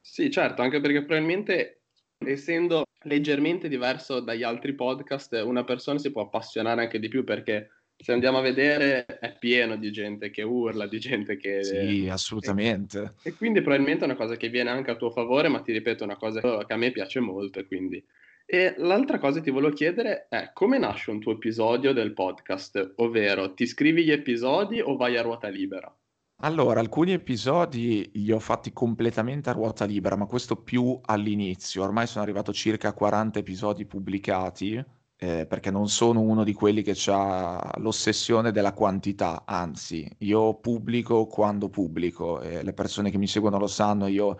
Sì, 0.00 0.30
certo, 0.30 0.62
anche 0.62 0.80
perché 0.80 1.04
probabilmente 1.04 1.82
essendo 2.18 2.84
leggermente 3.02 3.68
diverso 3.68 4.20
dagli 4.20 4.42
altri 4.42 4.74
podcast, 4.74 5.42
una 5.44 5.64
persona 5.64 5.98
si 5.98 6.10
può 6.10 6.22
appassionare 6.22 6.82
anche 6.82 6.98
di 6.98 7.08
più 7.08 7.22
perché 7.22 7.70
se 7.98 8.12
andiamo 8.12 8.38
a 8.38 8.42
vedere 8.42 9.06
è 9.06 9.36
pieno 9.38 9.76
di 9.76 9.90
gente 9.90 10.30
che 10.30 10.42
urla, 10.42 10.86
di 10.86 10.98
gente 10.98 11.36
che... 11.36 11.64
Sì, 11.64 12.08
assolutamente. 12.08 13.14
E, 13.22 13.30
e 13.30 13.34
quindi 13.34 13.62
probabilmente 13.62 14.02
è 14.02 14.06
una 14.06 14.16
cosa 14.16 14.36
che 14.36 14.48
viene 14.48 14.70
anche 14.70 14.90
a 14.90 14.96
tuo 14.96 15.10
favore, 15.10 15.48
ma 15.48 15.60
ti 15.60 15.72
ripeto, 15.72 16.02
è 16.02 16.06
una 16.06 16.16
cosa 16.16 16.40
che 16.40 16.72
a 16.72 16.76
me 16.76 16.90
piace 16.90 17.20
molto 17.20 17.64
quindi 17.66 18.04
E 18.44 18.74
l'altra 18.78 19.18
cosa 19.18 19.38
che 19.38 19.44
ti 19.44 19.50
volevo 19.50 19.74
chiedere 19.74 20.26
è 20.28 20.50
come 20.52 20.78
nasce 20.78 21.10
un 21.10 21.20
tuo 21.20 21.32
episodio 21.32 21.92
del 21.92 22.12
podcast? 22.12 22.94
Ovvero, 22.96 23.54
ti 23.54 23.66
scrivi 23.66 24.04
gli 24.04 24.12
episodi 24.12 24.80
o 24.80 24.96
vai 24.96 25.16
a 25.16 25.22
ruota 25.22 25.48
libera? 25.48 25.92
Allora, 26.40 26.80
alcuni 26.80 27.12
episodi 27.12 28.10
li 28.12 28.30
ho 28.30 28.38
fatti 28.38 28.70
completamente 28.72 29.48
a 29.48 29.54
ruota 29.54 29.86
libera, 29.86 30.16
ma 30.16 30.26
questo 30.26 30.56
più 30.62 30.98
all'inizio. 31.02 31.82
Ormai 31.82 32.06
sono 32.06 32.24
arrivato 32.24 32.52
circa 32.52 32.88
a 32.88 32.92
40 32.92 33.38
episodi 33.38 33.86
pubblicati, 33.86 34.84
eh, 35.16 35.46
perché 35.46 35.70
non 35.70 35.88
sono 35.88 36.20
uno 36.20 36.44
di 36.44 36.52
quelli 36.52 36.82
che 36.82 36.94
ha 37.10 37.72
l'ossessione 37.78 38.52
della 38.52 38.72
quantità, 38.72 39.44
anzi, 39.46 40.08
io 40.18 40.54
pubblico 40.58 41.26
quando 41.26 41.68
pubblico, 41.68 42.40
e 42.40 42.62
le 42.62 42.72
persone 42.72 43.10
che 43.10 43.18
mi 43.18 43.26
seguono 43.26 43.58
lo 43.58 43.66
sanno, 43.66 44.06
io 44.06 44.38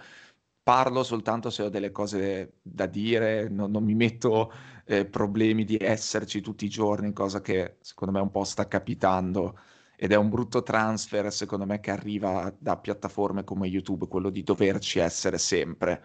parlo 0.62 1.02
soltanto 1.04 1.48
se 1.50 1.62
ho 1.62 1.68
delle 1.68 1.92
cose 1.92 2.58
da 2.62 2.86
dire, 2.86 3.48
non, 3.48 3.70
non 3.70 3.84
mi 3.84 3.94
metto 3.94 4.52
eh, 4.84 5.06
problemi 5.06 5.64
di 5.64 5.76
esserci 5.80 6.40
tutti 6.40 6.64
i 6.64 6.68
giorni, 6.68 7.12
cosa 7.12 7.40
che 7.40 7.76
secondo 7.80 8.14
me 8.14 8.20
un 8.20 8.30
po' 8.30 8.44
sta 8.44 8.66
capitando 8.68 9.58
ed 9.96 10.12
è 10.12 10.16
un 10.16 10.28
brutto 10.28 10.62
transfer, 10.62 11.32
secondo 11.32 11.64
me, 11.66 11.80
che 11.80 11.90
arriva 11.90 12.54
da 12.58 12.76
piattaforme 12.76 13.44
come 13.44 13.66
YouTube, 13.66 14.08
quello 14.08 14.30
di 14.30 14.42
doverci 14.42 14.98
essere 14.98 15.38
sempre. 15.38 16.04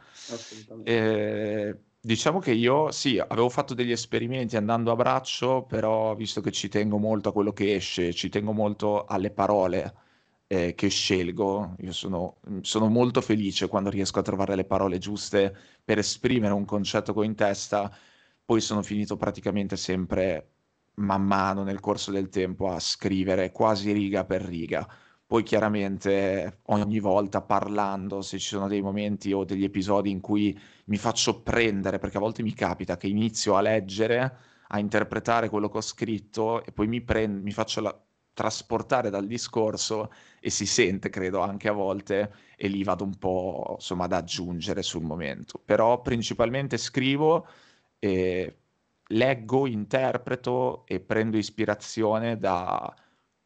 Eh, 0.83 1.77
diciamo 2.01 2.39
che 2.39 2.51
io 2.51 2.91
sì, 2.91 3.17
avevo 3.19 3.49
fatto 3.49 3.73
degli 3.73 3.91
esperimenti 3.91 4.57
andando 4.57 4.91
a 4.91 4.95
braccio, 4.95 5.63
però 5.65 6.15
visto 6.15 6.41
che 6.41 6.51
ci 6.51 6.67
tengo 6.69 6.97
molto 6.97 7.29
a 7.29 7.33
quello 7.33 7.53
che 7.53 7.75
esce, 7.75 8.13
ci 8.13 8.29
tengo 8.29 8.51
molto 8.53 9.05
alle 9.05 9.31
parole 9.31 9.93
eh, 10.47 10.73
che 10.75 10.89
scelgo, 10.89 11.75
io 11.79 11.91
sono, 11.93 12.39
sono 12.61 12.87
molto 12.89 13.21
felice 13.21 13.67
quando 13.67 13.89
riesco 13.89 14.19
a 14.19 14.21
trovare 14.23 14.55
le 14.55 14.65
parole 14.65 14.97
giuste 14.97 15.55
per 15.83 15.97
esprimere 15.99 16.53
un 16.53 16.65
concetto 16.65 17.13
che 17.13 17.19
ho 17.19 17.23
in 17.23 17.35
testa, 17.35 17.91
poi 18.43 18.59
sono 18.61 18.81
finito 18.83 19.15
praticamente 19.17 19.77
sempre 19.77 20.47
man 20.95 21.23
mano 21.23 21.63
nel 21.63 21.79
corso 21.79 22.11
del 22.11 22.29
tempo 22.29 22.69
a 22.69 22.79
scrivere 22.79 23.51
quasi 23.51 23.91
riga 23.91 24.25
per 24.25 24.41
riga. 24.41 24.87
Poi 25.31 25.43
chiaramente 25.43 26.59
ogni 26.63 26.99
volta 26.99 27.41
parlando, 27.41 28.21
se 28.21 28.37
ci 28.37 28.49
sono 28.49 28.67
dei 28.67 28.81
momenti 28.81 29.31
o 29.31 29.45
degli 29.45 29.63
episodi 29.63 30.09
in 30.09 30.19
cui 30.19 30.59
mi 30.87 30.97
faccio 30.97 31.41
prendere, 31.41 31.99
perché 31.99 32.17
a 32.17 32.19
volte 32.19 32.43
mi 32.43 32.53
capita 32.53 32.97
che 32.97 33.07
inizio 33.07 33.55
a 33.55 33.61
leggere, 33.61 34.35
a 34.67 34.77
interpretare 34.77 35.47
quello 35.47 35.69
che 35.69 35.77
ho 35.77 35.81
scritto 35.81 36.65
e 36.65 36.73
poi 36.73 36.87
mi, 36.87 36.99
prendo, 36.99 37.41
mi 37.43 37.51
faccio 37.53 37.79
la, 37.79 37.97
trasportare 38.33 39.09
dal 39.09 39.25
discorso 39.25 40.11
e 40.41 40.49
si 40.49 40.65
sente, 40.65 41.09
credo, 41.09 41.39
anche 41.39 41.69
a 41.69 41.73
volte 41.73 42.33
e 42.57 42.67
lì 42.67 42.83
vado 42.83 43.05
un 43.05 43.17
po' 43.17 43.75
insomma 43.75 44.03
ad 44.03 44.11
aggiungere 44.11 44.81
sul 44.81 45.03
momento. 45.03 45.61
Però 45.63 46.01
principalmente 46.01 46.77
scrivo 46.77 47.47
e 47.99 48.57
leggo, 49.07 49.65
interpreto 49.65 50.85
e 50.85 50.99
prendo 50.99 51.37
ispirazione 51.37 52.37
da 52.37 52.93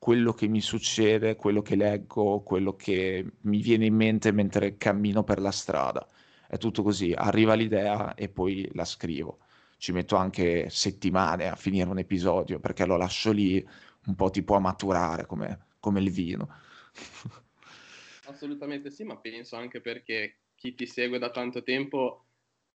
quello 0.05 0.33
che 0.33 0.47
mi 0.47 0.61
succede, 0.61 1.35
quello 1.35 1.63
che 1.63 1.75
leggo, 1.75 2.41
quello 2.41 2.75
che 2.75 3.25
mi 3.41 3.59
viene 3.59 3.87
in 3.87 3.95
mente 3.95 4.31
mentre 4.31 4.77
cammino 4.77 5.23
per 5.23 5.39
la 5.39 5.49
strada. 5.49 6.07
È 6.47 6.59
tutto 6.59 6.83
così, 6.83 7.11
arriva 7.11 7.55
l'idea 7.55 8.13
e 8.13 8.29
poi 8.29 8.69
la 8.73 8.85
scrivo. 8.85 9.39
Ci 9.77 9.93
metto 9.93 10.15
anche 10.15 10.69
settimane 10.69 11.47
a 11.47 11.55
finire 11.55 11.89
un 11.89 11.97
episodio 11.97 12.59
perché 12.59 12.85
lo 12.85 12.97
lascio 12.97 13.31
lì 13.31 13.67
un 14.05 14.13
po' 14.13 14.29
tipo 14.29 14.53
a 14.53 14.59
maturare 14.59 15.25
come, 15.25 15.69
come 15.79 16.01
il 16.01 16.11
vino. 16.11 16.49
Assolutamente 18.29 18.91
sì, 18.91 19.03
ma 19.05 19.17
penso 19.17 19.55
anche 19.55 19.81
perché 19.81 20.35
chi 20.53 20.75
ti 20.75 20.85
segue 20.85 21.17
da 21.17 21.31
tanto 21.31 21.63
tempo 21.63 22.25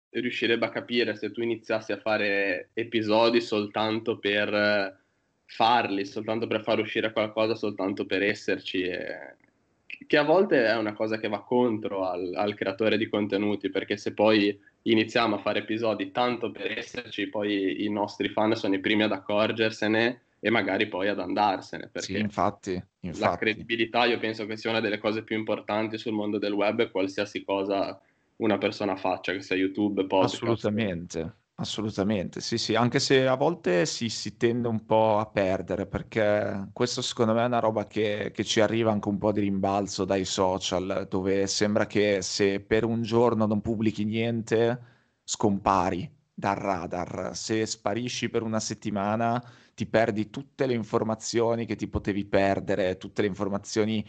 riuscirebbe 0.10 0.67
a 0.67 0.70
capire 0.70 1.15
se 1.15 1.32
tu 1.32 1.41
iniziassi 1.41 1.91
a 1.91 2.00
fare 2.00 2.70
episodi 2.75 3.41
soltanto 3.41 4.20
per 4.20 5.03
farli, 5.46 6.06
soltanto 6.06 6.48
per 6.48 6.64
far 6.64 6.80
uscire 6.80 7.12
qualcosa, 7.12 7.56
soltanto 7.56 8.06
per 8.06 8.24
esserci, 8.24 8.84
e... 8.84 9.36
che 10.08 10.18
a 10.18 10.24
volte 10.24 10.66
è 10.66 10.75
una 10.75 10.94
cosa 10.94 11.18
che 11.18 11.28
va 11.28 11.42
contro 11.42 12.08
al, 12.08 12.34
al, 12.36 12.56
creatore 12.56 12.98
di 12.98 13.08
contenuti, 13.08 13.70
perché 13.70 13.98
se 13.98 14.14
poi 14.14 14.58
iniziamo 14.84 15.36
a 15.36 15.40
fare 15.40 15.60
episodi 15.60 16.12
tanto 16.12 16.52
per 16.52 16.78
esserci, 16.78 17.30
poi 17.30 17.84
i 17.84 17.90
nostri 17.90 18.30
fan 18.30 18.56
sono 18.56 18.75
i 18.75 18.80
primi 18.80 19.04
ad 19.04 19.12
accorgersene 19.12 20.22
e 20.40 20.50
magari 20.50 20.88
poi 20.88 21.08
ad 21.08 21.20
andarsene. 21.20 21.90
Perché 21.92 22.14
sì, 22.14 22.20
infatti, 22.20 22.84
infatti. 23.00 23.24
La 23.24 23.38
credibilità 23.38 24.06
io 24.06 24.20
penso 24.20 24.46
che 24.46 24.58
sia 24.58 24.70
una 24.70 24.80
delle 24.80 25.00
cose 25.00 25.24
più 25.24 25.36
importanti 25.36 25.98
sul 25.98 26.14
mondo 26.14 26.38
del 26.38 26.54
web, 26.54 26.92
qualsiasi 26.92 27.44
cosa 27.44 28.00
una 28.38 28.58
persona 28.58 28.96
faccia, 28.96 29.32
che 29.32 29.42
sia 29.42 29.56
YouTube, 29.56 30.06
podcast. 30.06 30.36
Assolutamente, 30.36 31.34
assolutamente, 31.57 32.41
sì, 32.41 32.57
sì, 32.57 32.75
anche 32.75 33.00
se 33.00 33.27
a 33.27 33.35
volte 33.35 33.85
si, 33.85 34.09
si 34.09 34.35
tende 34.38 34.67
un 34.67 34.85
po' 34.85 35.19
a 35.19 35.25
perdere, 35.27 35.88
perché 35.88 36.69
questo 36.74 37.01
secondo 37.01 37.33
me 37.33 37.43
è 37.43 37.45
una 37.45 37.59
roba 37.59 37.88
che, 37.88 38.31
che 38.33 38.43
ci 38.43 38.59
arriva 38.59 38.91
anche 38.91 39.07
un 39.07 39.17
po' 39.17 39.31
di 39.31 39.39
rimbalzo 39.39 40.03
dai 40.05 40.25
social, 40.25 41.07
dove 41.09 41.47
sembra 41.47 41.85
che 41.88 42.21
se 42.21 42.59
per 42.59 42.83
un 42.83 43.01
giorno 43.03 43.45
non 43.45 43.62
pubblichi 43.62 44.03
niente, 44.03 44.93
scompari 45.24 46.09
dal 46.33 46.55
radar. 46.55 47.35
Se 47.35 47.65
sparisci 47.65 48.29
per 48.29 48.41
una 48.43 48.59
settimana, 48.59 49.41
ti 49.74 49.85
perdi 49.85 50.29
tutte 50.29 50.65
le 50.65 50.74
informazioni 50.74 51.65
che 51.65 51.75
ti 51.75 51.88
potevi 51.88 52.25
perdere, 52.25 52.97
tutte 52.97 53.21
le 53.21 53.27
informazioni 53.29 54.05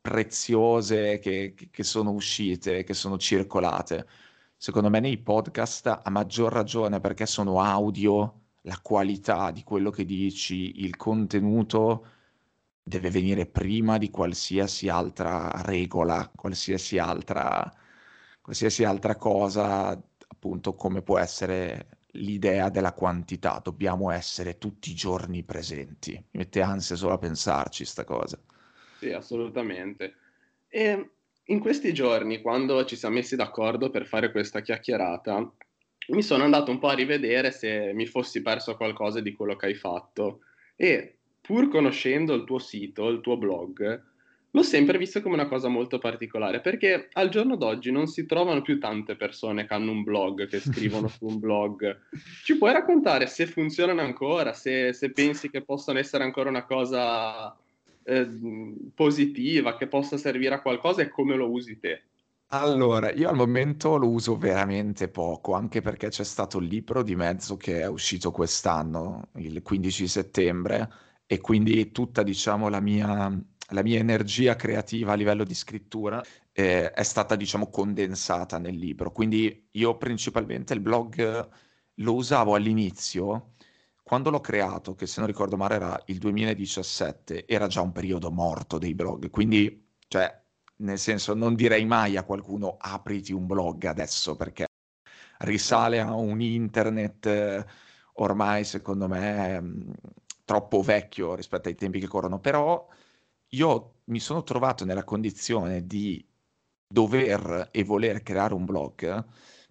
preziose 0.00 1.18
che, 1.18 1.54
che 1.70 1.82
sono 1.82 2.10
uscite, 2.12 2.84
che 2.84 2.92
sono 2.94 3.16
circolate. 3.18 4.06
Secondo 4.56 4.88
me 4.88 5.00
nei 5.00 5.18
podcast 5.18 6.00
a 6.02 6.10
maggior 6.10 6.52
ragione 6.52 7.00
perché 7.00 7.26
sono 7.26 7.60
audio, 7.60 8.40
la 8.62 8.78
qualità 8.80 9.50
di 9.50 9.62
quello 9.62 9.90
che 9.90 10.04
dici, 10.04 10.82
il 10.84 10.96
contenuto 10.96 12.06
deve 12.82 13.10
venire 13.10 13.46
prima 13.46 13.98
di 13.98 14.10
qualsiasi 14.10 14.88
altra 14.88 15.50
regola, 15.62 16.30
qualsiasi 16.34 16.98
altra, 16.98 17.70
qualsiasi 18.40 18.84
altra 18.84 19.16
cosa, 19.16 19.88
appunto 20.28 20.74
come 20.74 21.02
può 21.02 21.18
essere 21.18 21.98
l'idea 22.12 22.68
della 22.68 22.92
quantità. 22.92 23.60
Dobbiamo 23.62 24.10
essere 24.10 24.58
tutti 24.58 24.90
i 24.90 24.94
giorni 24.94 25.42
presenti. 25.42 26.12
Mi 26.12 26.40
mette 26.40 26.62
ansia 26.62 26.96
solo 26.96 27.14
a 27.14 27.18
pensarci 27.18 27.84
sta 27.84 28.04
cosa. 28.04 28.38
Sì, 28.98 29.10
assolutamente. 29.12 30.14
E 30.68 31.13
in 31.46 31.58
questi 31.58 31.92
giorni, 31.92 32.40
quando 32.40 32.84
ci 32.84 32.96
siamo 32.96 33.16
messi 33.16 33.36
d'accordo 33.36 33.90
per 33.90 34.06
fare 34.06 34.30
questa 34.30 34.60
chiacchierata, 34.60 35.52
mi 36.08 36.22
sono 36.22 36.44
andato 36.44 36.70
un 36.70 36.78
po' 36.78 36.88
a 36.88 36.94
rivedere 36.94 37.50
se 37.50 37.92
mi 37.94 38.06
fossi 38.06 38.42
perso 38.42 38.76
qualcosa 38.76 39.20
di 39.20 39.32
quello 39.32 39.56
che 39.56 39.66
hai 39.66 39.74
fatto 39.74 40.40
e 40.76 41.16
pur 41.40 41.68
conoscendo 41.68 42.34
il 42.34 42.44
tuo 42.44 42.58
sito, 42.58 43.08
il 43.08 43.20
tuo 43.20 43.36
blog, 43.36 44.02
l'ho 44.50 44.62
sempre 44.62 44.98
visto 44.98 45.20
come 45.20 45.34
una 45.34 45.48
cosa 45.48 45.68
molto 45.68 45.98
particolare 45.98 46.60
perché 46.60 47.08
al 47.12 47.28
giorno 47.28 47.56
d'oggi 47.56 47.90
non 47.90 48.06
si 48.06 48.24
trovano 48.24 48.62
più 48.62 48.78
tante 48.78 49.16
persone 49.16 49.66
che 49.66 49.74
hanno 49.74 49.90
un 49.90 50.02
blog, 50.02 50.46
che 50.46 50.60
scrivono 50.60 51.08
su 51.08 51.26
un 51.26 51.38
blog. 51.38 52.00
Ci 52.44 52.56
puoi 52.56 52.72
raccontare 52.72 53.26
se 53.26 53.46
funzionano 53.46 54.00
ancora, 54.00 54.52
se, 54.52 54.92
se 54.92 55.10
pensi 55.10 55.50
che 55.50 55.62
possano 55.62 55.98
essere 55.98 56.24
ancora 56.24 56.48
una 56.48 56.64
cosa 56.64 57.54
eh, 58.04 58.28
positiva, 58.94 59.76
che 59.76 59.88
possa 59.88 60.16
servire 60.16 60.54
a 60.54 60.62
qualcosa 60.62 61.02
e 61.02 61.08
come 61.08 61.34
lo 61.34 61.50
usi 61.50 61.78
te? 61.78 62.02
Allora, 62.48 63.12
io 63.12 63.28
al 63.28 63.34
momento 63.34 63.96
lo 63.96 64.08
uso 64.08 64.36
veramente 64.36 65.08
poco, 65.08 65.54
anche 65.54 65.80
perché 65.80 66.08
c'è 66.08 66.22
stato 66.22 66.58
il 66.58 66.66
libro 66.66 67.02
di 67.02 67.16
mezzo 67.16 67.56
che 67.56 67.80
è 67.80 67.86
uscito 67.88 68.30
quest'anno, 68.30 69.30
il 69.36 69.60
15 69.60 70.06
settembre, 70.06 70.88
e 71.26 71.40
quindi 71.40 71.90
tutta, 71.90 72.22
diciamo, 72.22 72.68
la 72.68 72.80
mia, 72.80 73.28
la 73.70 73.82
mia 73.82 73.98
energia 73.98 74.54
creativa 74.54 75.12
a 75.12 75.16
livello 75.16 75.42
di 75.42 75.54
scrittura 75.54 76.22
eh, 76.52 76.90
è 76.92 77.02
stata, 77.02 77.34
diciamo, 77.34 77.70
condensata 77.70 78.58
nel 78.58 78.76
libro. 78.76 79.10
Quindi 79.10 79.68
io 79.72 79.96
principalmente 79.96 80.74
il 80.74 80.80
blog 80.80 81.48
lo 81.94 82.14
usavo 82.14 82.54
all'inizio 82.54 83.53
quando 84.04 84.30
l'ho 84.30 84.40
creato, 84.40 84.94
che 84.94 85.06
se 85.06 85.18
non 85.20 85.28
ricordo 85.28 85.56
male 85.56 85.74
era 85.76 86.02
il 86.06 86.18
2017, 86.18 87.46
era 87.46 87.66
già 87.66 87.80
un 87.80 87.92
periodo 87.92 88.30
morto 88.30 88.78
dei 88.78 88.94
blog, 88.94 89.30
quindi, 89.30 89.92
cioè, 90.08 90.42
nel 90.76 90.98
senso, 90.98 91.34
non 91.34 91.54
direi 91.56 91.84
mai 91.86 92.16
a 92.16 92.24
qualcuno 92.24 92.76
apriti 92.78 93.32
un 93.32 93.46
blog 93.46 93.84
adesso, 93.84 94.36
perché 94.36 94.66
risale 95.38 96.00
a 96.00 96.14
un 96.14 96.40
internet 96.40 97.26
eh, 97.26 97.66
ormai, 98.14 98.64
secondo 98.64 99.08
me, 99.08 99.60
mh, 99.60 99.92
troppo 100.44 100.82
vecchio 100.82 101.34
rispetto 101.34 101.68
ai 101.68 101.74
tempi 101.74 102.00
che 102.00 102.06
corrono, 102.08 102.40
però 102.40 102.86
io 103.50 104.00
mi 104.04 104.20
sono 104.20 104.42
trovato 104.42 104.84
nella 104.84 105.04
condizione 105.04 105.86
di 105.86 106.26
dover 106.86 107.68
e 107.72 107.84
voler 107.84 108.22
creare 108.22 108.54
un 108.54 108.64
blog 108.64 109.26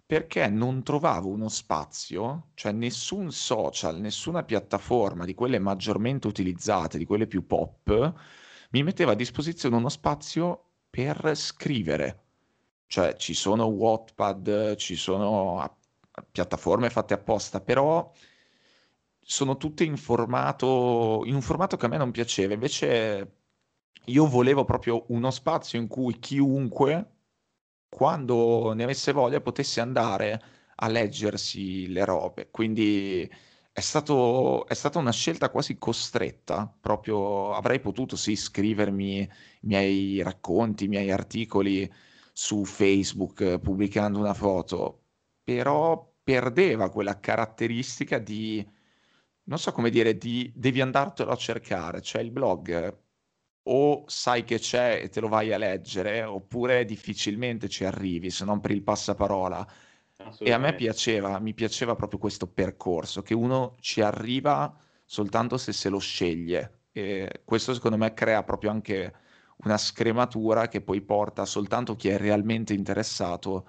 perché 0.06 0.48
non 0.48 0.82
trovavo 0.82 1.28
uno 1.28 1.48
spazio, 1.48 2.50
cioè 2.54 2.72
nessun 2.72 3.30
social, 3.32 3.98
nessuna 4.00 4.42
piattaforma 4.44 5.24
di 5.24 5.34
quelle 5.34 5.58
maggiormente 5.58 6.26
utilizzate, 6.26 6.98
di 6.98 7.06
quelle 7.06 7.26
più 7.26 7.46
pop, 7.46 8.14
mi 8.70 8.82
metteva 8.82 9.12
a 9.12 9.14
disposizione 9.14 9.76
uno 9.76 9.88
spazio 9.88 10.72
per 10.90 11.32
scrivere. 11.34 12.22
Cioè 12.86 13.16
ci 13.16 13.34
sono 13.34 13.64
Wattpad, 13.66 14.76
ci 14.76 14.94
sono 14.96 15.78
piattaforme 16.30 16.90
fatte 16.90 17.14
apposta, 17.14 17.60
però 17.60 18.12
sono 19.20 19.56
tutte 19.56 19.84
in 19.84 19.96
formato, 19.96 21.22
in 21.24 21.34
un 21.34 21.40
formato 21.40 21.76
che 21.76 21.86
a 21.86 21.88
me 21.88 21.96
non 21.96 22.10
piaceva. 22.10 22.52
Invece 22.54 23.36
io 24.06 24.26
volevo 24.28 24.64
proprio 24.64 25.04
uno 25.08 25.30
spazio 25.30 25.78
in 25.78 25.88
cui 25.88 26.18
chiunque, 26.18 27.13
quando 27.94 28.72
ne 28.72 28.82
avesse 28.82 29.12
voglia, 29.12 29.40
potesse 29.40 29.80
andare 29.80 30.42
a 30.76 30.88
leggersi 30.88 31.86
le 31.92 32.04
robe. 32.04 32.50
Quindi 32.50 33.30
è 33.70 33.80
stato, 33.80 34.66
è 34.66 34.74
stata 34.74 34.98
una 34.98 35.12
scelta 35.12 35.48
quasi 35.48 35.78
costretta, 35.78 36.76
proprio 36.80 37.52
avrei 37.52 37.78
potuto 37.78 38.16
sì 38.16 38.34
scrivermi 38.34 39.20
i 39.20 39.28
miei 39.60 40.22
racconti, 40.22 40.84
i 40.84 40.88
miei 40.88 41.12
articoli 41.12 41.88
su 42.32 42.64
Facebook 42.64 43.60
pubblicando 43.60 44.18
una 44.18 44.34
foto, 44.34 45.04
però 45.44 46.12
perdeva 46.24 46.90
quella 46.90 47.20
caratteristica 47.20 48.18
di, 48.18 48.66
non 49.44 49.58
so 49.58 49.70
come 49.72 49.90
dire, 49.90 50.16
di 50.18 50.52
devi 50.54 50.80
andartelo 50.80 51.30
a 51.30 51.36
cercare, 51.36 52.00
cioè 52.02 52.22
il 52.22 52.32
blog 52.32 53.03
o 53.64 54.04
sai 54.06 54.44
che 54.44 54.58
c'è 54.58 55.00
e 55.02 55.08
te 55.08 55.20
lo 55.20 55.28
vai 55.28 55.52
a 55.52 55.58
leggere, 55.58 56.22
oppure 56.22 56.84
difficilmente 56.84 57.68
ci 57.68 57.84
arrivi 57.84 58.30
se 58.30 58.44
non 58.44 58.60
per 58.60 58.72
il 58.72 58.82
passaparola. 58.82 59.66
E 60.38 60.52
a 60.52 60.58
me 60.58 60.74
piaceva, 60.74 61.38
mi 61.38 61.54
piaceva 61.54 61.96
proprio 61.96 62.18
questo 62.18 62.46
percorso, 62.46 63.22
che 63.22 63.34
uno 63.34 63.76
ci 63.80 64.00
arriva 64.00 64.74
soltanto 65.04 65.58
se 65.58 65.72
se 65.72 65.88
lo 65.88 65.98
sceglie. 65.98 66.82
E 66.92 67.42
questo 67.44 67.74
secondo 67.74 67.96
me 67.96 68.14
crea 68.14 68.42
proprio 68.44 68.70
anche 68.70 69.14
una 69.64 69.76
scrematura 69.76 70.68
che 70.68 70.80
poi 70.80 71.00
porta 71.02 71.44
soltanto 71.44 71.96
chi 71.96 72.08
è 72.08 72.18
realmente 72.18 72.74
interessato 72.74 73.68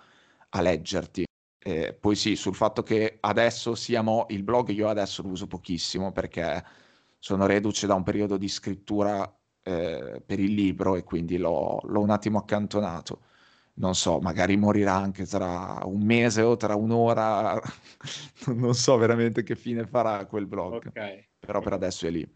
a 0.49 0.61
leggerti. 0.61 1.25
E 1.57 1.93
poi 1.93 2.15
sì, 2.15 2.35
sul 2.35 2.53
fatto 2.55 2.83
che 2.83 3.17
adesso 3.21 3.73
siamo 3.75 4.25
il 4.29 4.43
blog, 4.43 4.69
io 4.69 4.87
adesso 4.87 5.23
lo 5.23 5.29
uso 5.29 5.47
pochissimo 5.47 6.11
perché 6.11 6.63
sono 7.17 7.47
reduce 7.47 7.87
da 7.87 7.95
un 7.95 8.03
periodo 8.03 8.37
di 8.37 8.47
scrittura 8.47 9.27
eh, 9.65 10.22
per 10.25 10.39
il 10.39 10.53
libro 10.53 10.95
e 10.95 11.03
quindi 11.03 11.38
l'ho, 11.38 11.81
l'ho 11.84 12.01
un 12.01 12.12
attimo 12.12 12.38
accantonato 12.38 13.22
non 13.75 13.95
so, 13.95 14.19
magari 14.19 14.55
morirà 14.55 14.93
anche 14.93 15.25
tra 15.25 15.81
un 15.84 16.01
mese 16.01 16.41
o 16.41 16.55
tra 16.55 16.75
un'ora, 16.75 17.60
non 18.55 18.74
so 18.74 18.98
veramente 18.98 19.43
che 19.43 19.55
fine 19.55 19.86
farà 19.86 20.25
quel 20.25 20.45
blog, 20.45 20.88
okay. 20.88 21.27
però 21.39 21.60
per 21.60 21.74
adesso 21.74 22.07
è 22.07 22.10
lì. 22.10 22.27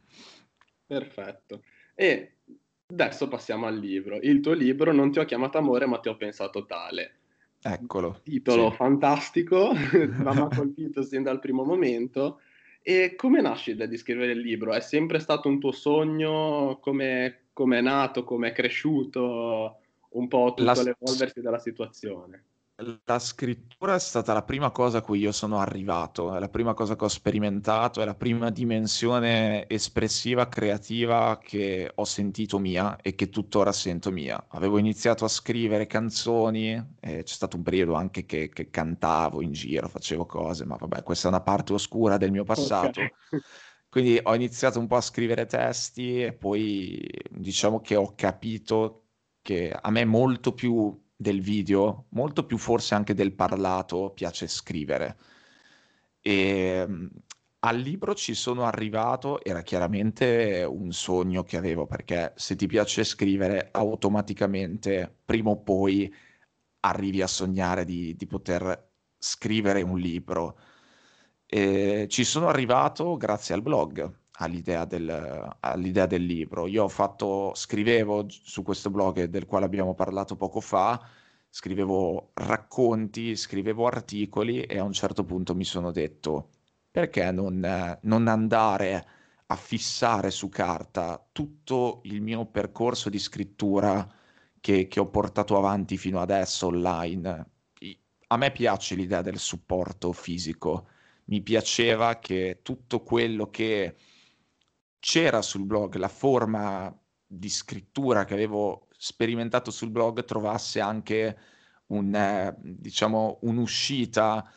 Perfetto. 0.85 1.61
E 1.95 2.39
adesso 2.87 3.27
passiamo 3.27 3.67
al 3.67 3.77
libro. 3.77 4.17
Il 4.21 4.41
tuo 4.41 4.53
libro 4.53 4.91
non 4.91 5.11
ti 5.11 5.19
ho 5.19 5.25
chiamato 5.25 5.57
amore, 5.57 5.85
ma 5.85 5.99
ti 5.99 6.09
ho 6.09 6.17
pensato 6.17 6.65
tale. 6.65 7.15
Eccolo. 7.61 8.19
Titolo 8.23 8.71
sì. 8.71 8.75
fantastico, 8.75 9.71
mi 9.73 10.27
ha 10.27 10.47
colpito 10.47 11.03
sin 11.03 11.23
dal 11.23 11.39
primo 11.39 11.63
momento. 11.63 12.41
E 12.81 13.15
come 13.15 13.41
nasce 13.41 13.71
l'idea 13.71 13.87
di 13.87 13.97
scrivere 13.97 14.31
il 14.31 14.39
libro? 14.39 14.73
È 14.73 14.79
sempre 14.79 15.19
stato 15.19 15.47
un 15.47 15.59
tuo 15.59 15.71
sogno? 15.71 16.79
Come 16.81 17.41
è 17.53 17.81
nato? 17.81 18.23
Come 18.23 18.49
è 18.49 18.51
cresciuto? 18.53 19.79
un 20.11 20.27
po' 20.27 20.53
tutto 20.55 20.63
la... 20.63 20.81
l'evolversi 20.81 21.41
della 21.41 21.59
situazione. 21.59 22.43
La 23.03 23.19
scrittura 23.19 23.95
è 23.95 23.99
stata 23.99 24.31
la 24.31 24.43
prima 24.43 24.71
cosa 24.71 24.99
a 24.99 25.01
cui 25.01 25.19
io 25.19 25.33
sono 25.33 25.59
arrivato, 25.59 26.33
è 26.33 26.39
la 26.39 26.47
prima 26.47 26.73
cosa 26.73 26.95
che 26.95 27.03
ho 27.03 27.09
sperimentato, 27.09 28.01
è 28.01 28.05
la 28.05 28.15
prima 28.15 28.49
dimensione 28.51 29.67
espressiva, 29.67 30.47
creativa 30.47 31.37
che 31.43 31.91
ho 31.93 32.05
sentito 32.05 32.57
mia 32.57 32.95
e 33.01 33.15
che 33.15 33.27
tuttora 33.27 33.73
sento 33.73 34.11
mia. 34.11 34.45
Avevo 34.51 34.77
iniziato 34.77 35.25
a 35.25 35.27
scrivere 35.27 35.87
canzoni, 35.87 36.95
c'è 37.01 37.21
stato 37.25 37.57
un 37.57 37.63
periodo 37.63 37.95
anche 37.95 38.25
che, 38.25 38.47
che, 38.47 38.69
cantavo 38.69 39.41
in 39.41 39.51
giro, 39.51 39.89
facevo 39.89 40.25
cose, 40.25 40.63
ma 40.63 40.77
vabbè, 40.77 41.03
questa 41.03 41.27
è 41.27 41.31
una 41.31 41.41
parte 41.41 41.73
oscura 41.73 42.15
del 42.15 42.31
mio 42.31 42.45
passato. 42.45 43.01
Okay. 43.01 43.11
Quindi 43.89 44.19
ho 44.23 44.33
iniziato 44.33 44.79
un 44.79 44.87
po' 44.87 44.95
a 44.95 45.01
scrivere 45.01 45.45
testi 45.47 46.23
e 46.23 46.31
poi 46.31 47.05
diciamo 47.29 47.81
che 47.81 47.97
ho 47.97 48.13
capito 48.15 49.07
che 49.41 49.69
a 49.69 49.89
me 49.91 50.05
molto 50.05 50.53
più 50.53 51.07
del 51.21 51.41
video, 51.41 52.05
molto 52.11 52.45
più 52.45 52.57
forse 52.57 52.95
anche 52.95 53.13
del 53.13 53.33
parlato, 53.33 54.11
piace 54.11 54.47
scrivere. 54.47 55.17
E 56.21 56.33
ehm, 56.87 57.09
al 57.59 57.77
libro 57.77 58.15
ci 58.15 58.33
sono 58.33 58.63
arrivato, 58.63 59.43
era 59.43 59.61
chiaramente 59.61 60.63
un 60.63 60.93
sogno 60.93 61.43
che 61.43 61.57
avevo, 61.57 61.85
perché 61.87 62.31
se 62.37 62.55
ti 62.55 62.67
piace 62.67 63.03
scrivere, 63.03 63.67
automaticamente, 63.71 65.13
prima 65.25 65.49
o 65.49 65.57
poi, 65.61 66.13
arrivi 66.81 67.21
a 67.21 67.27
sognare 67.27 67.83
di, 67.83 68.15
di 68.15 68.25
poter 68.25 68.91
scrivere 69.17 69.81
un 69.81 69.99
libro. 69.99 70.57
E 71.45 72.07
ci 72.09 72.23
sono 72.23 72.47
arrivato 72.47 73.17
grazie 73.17 73.55
al 73.55 73.61
blog, 73.61 74.18
all'idea 74.41 74.85
del, 74.85 75.55
all'idea 75.59 76.05
del 76.05 76.25
libro. 76.25 76.67
Io 76.67 76.87
fatto, 76.87 77.53
scrivevo 77.55 78.25
su 78.29 78.63
questo 78.63 78.89
blog 78.89 79.25
del 79.25 79.45
quale 79.45 79.65
abbiamo 79.65 79.93
parlato 79.93 80.35
poco 80.35 80.59
fa, 80.61 81.01
scrivevo 81.49 82.31
racconti, 82.33 83.35
scrivevo 83.35 83.87
articoli 83.87 84.61
e 84.61 84.77
a 84.79 84.83
un 84.83 84.93
certo 84.93 85.23
punto 85.23 85.55
mi 85.55 85.63
sono 85.65 85.91
detto 85.91 86.49
perché 86.91 87.31
non, 87.31 87.97
non 88.01 88.27
andare 88.27 89.05
a 89.47 89.55
fissare 89.55 90.31
su 90.31 90.49
carta 90.49 91.23
tutto 91.31 92.01
il 92.03 92.21
mio 92.21 92.45
percorso 92.45 93.09
di 93.09 93.19
scrittura 93.19 94.07
che, 94.59 94.87
che 94.87 94.99
ho 94.99 95.07
portato 95.09 95.57
avanti 95.57 95.97
fino 95.97 96.21
adesso 96.21 96.67
online. 96.67 97.47
A 98.27 98.37
me 98.37 98.51
piace 98.51 98.95
l'idea 98.95 99.21
del 99.21 99.39
supporto 99.39 100.11
fisico, 100.11 100.87
mi 101.25 101.41
piaceva 101.41 102.19
che 102.19 102.59
tutto 102.61 103.01
quello 103.01 103.49
che 103.49 103.95
c'era 104.99 105.41
sul 105.41 105.65
blog 105.65 105.95
la 105.95 106.07
forma 106.07 106.95
di 107.25 107.49
scrittura 107.49 108.25
che 108.25 108.33
avevo 108.33 108.87
sperimentato 108.97 109.71
sul 109.71 109.89
blog 109.91 110.25
trovasse 110.25 110.79
anche 110.79 111.37
un, 111.87 112.13
eh, 112.13 112.55
diciamo, 112.59 113.39
un'uscita, 113.43 114.51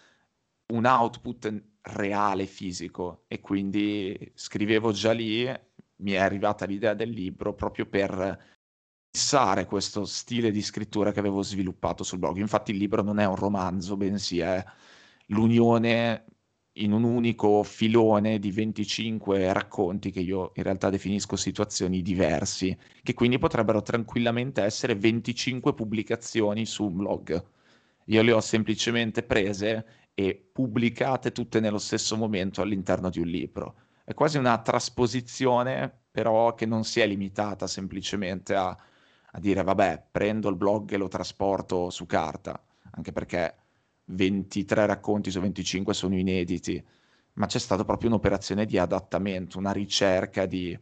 un 0.72 0.85
output 0.87 1.62
reale, 1.83 2.46
fisico. 2.46 3.24
E 3.28 3.40
quindi 3.40 4.33
scrivevo 4.35 4.92
già 4.92 5.12
lì, 5.12 5.44
mi 5.96 6.12
è 6.12 6.18
arrivata 6.18 6.66
l'idea 6.66 6.94
del 6.94 7.11
libro 7.11 7.55
proprio 7.55 7.87
per 7.87 8.50
fissare 9.11 9.66
questo 9.66 10.05
stile 10.07 10.50
di 10.50 10.62
scrittura 10.62 11.12
che 11.12 11.20
avevo 11.20 11.42
sviluppato 11.42 12.02
sul 12.02 12.18
blog. 12.18 12.38
Infatti 12.38 12.70
il 12.72 12.78
libro 12.78 13.02
non 13.02 13.18
è 13.18 13.26
un 13.26 13.37
romanzo, 13.37 13.96
bensì 13.96 14.40
è 14.40 14.64
l'unione 15.26 16.24
in 16.76 16.92
un 16.92 17.04
unico 17.04 17.62
filone 17.62 18.38
di 18.38 18.50
25 18.50 19.52
racconti 19.52 20.11
che 20.11 20.20
io 20.20 20.52
in 20.54 20.62
realtà 20.62 20.88
definisco 20.88 21.37
situazioni 21.37 22.00
diversi, 22.00 22.76
che 23.02 23.14
quindi 23.14 23.38
potrebbero 23.38 23.82
tranquillamente 23.82 24.62
essere 24.62 24.94
25 24.94 25.74
pubblicazioni 25.74 26.64
su 26.64 26.85
un 26.85 26.96
blog. 26.96 27.44
Io 28.06 28.22
le 28.22 28.32
ho 28.32 28.40
semplicemente 28.40 29.22
prese 29.22 29.85
e 30.14 30.48
pubblicate 30.52 31.32
tutte 31.32 31.61
nello 31.61 31.78
stesso 31.78 32.16
momento 32.16 32.62
all'interno 32.62 33.11
di 33.11 33.20
un 33.20 33.26
libro. 33.28 33.74
È 34.04 34.14
quasi 34.14 34.38
una 34.38 34.58
trasposizione, 34.61 35.92
però 36.11 36.54
che 36.54 36.66
non 36.66 36.85
si 36.85 37.00
è 37.00 37.06
limitata 37.06 37.66
semplicemente 37.66 38.54
a, 38.54 38.68
a 38.70 39.40
dire 39.40 39.62
vabbè, 39.62 40.06
prendo 40.11 40.48
il 40.48 40.56
blog 40.56 40.92
e 40.92 40.96
lo 40.96 41.08
trasporto 41.08 41.90
su 41.90 42.06
carta, 42.06 42.61
anche 42.92 43.12
perché 43.12 43.62
23 44.12 44.87
racconti 44.87 45.31
su 45.31 45.40
25 45.40 45.94
sono 45.94 46.16
inediti, 46.16 46.83
ma 47.35 47.46
c'è 47.46 47.59
stata 47.59 47.85
proprio 47.85 48.11
un'operazione 48.11 48.66
di 48.66 48.79
adattamento, 48.79 49.59
una 49.59 49.72
ricerca 49.72 50.46
di 50.46 50.79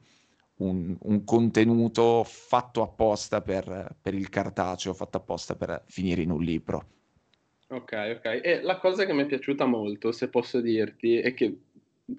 un, 0.56 0.96
un 0.98 1.24
contenuto 1.24 2.24
fatto 2.24 2.82
apposta 2.82 3.40
per, 3.40 3.96
per, 4.00 4.14
il 4.14 4.28
cartaceo, 4.28 4.94
fatto 4.94 5.16
apposta 5.16 5.56
per 5.56 5.84
finire 5.86 6.22
in 6.22 6.30
un 6.30 6.42
libro. 6.42 6.86
Ok, 7.68 8.16
ok. 8.16 8.40
E 8.42 8.60
la 8.62 8.78
cosa 8.78 9.04
che 9.06 9.12
mi 9.12 9.22
è 9.22 9.26
piaciuta 9.26 9.64
molto, 9.64 10.12
se 10.12 10.28
posso 10.28 10.60
dirti, 10.60 11.18
è 11.18 11.34
che 11.34 11.56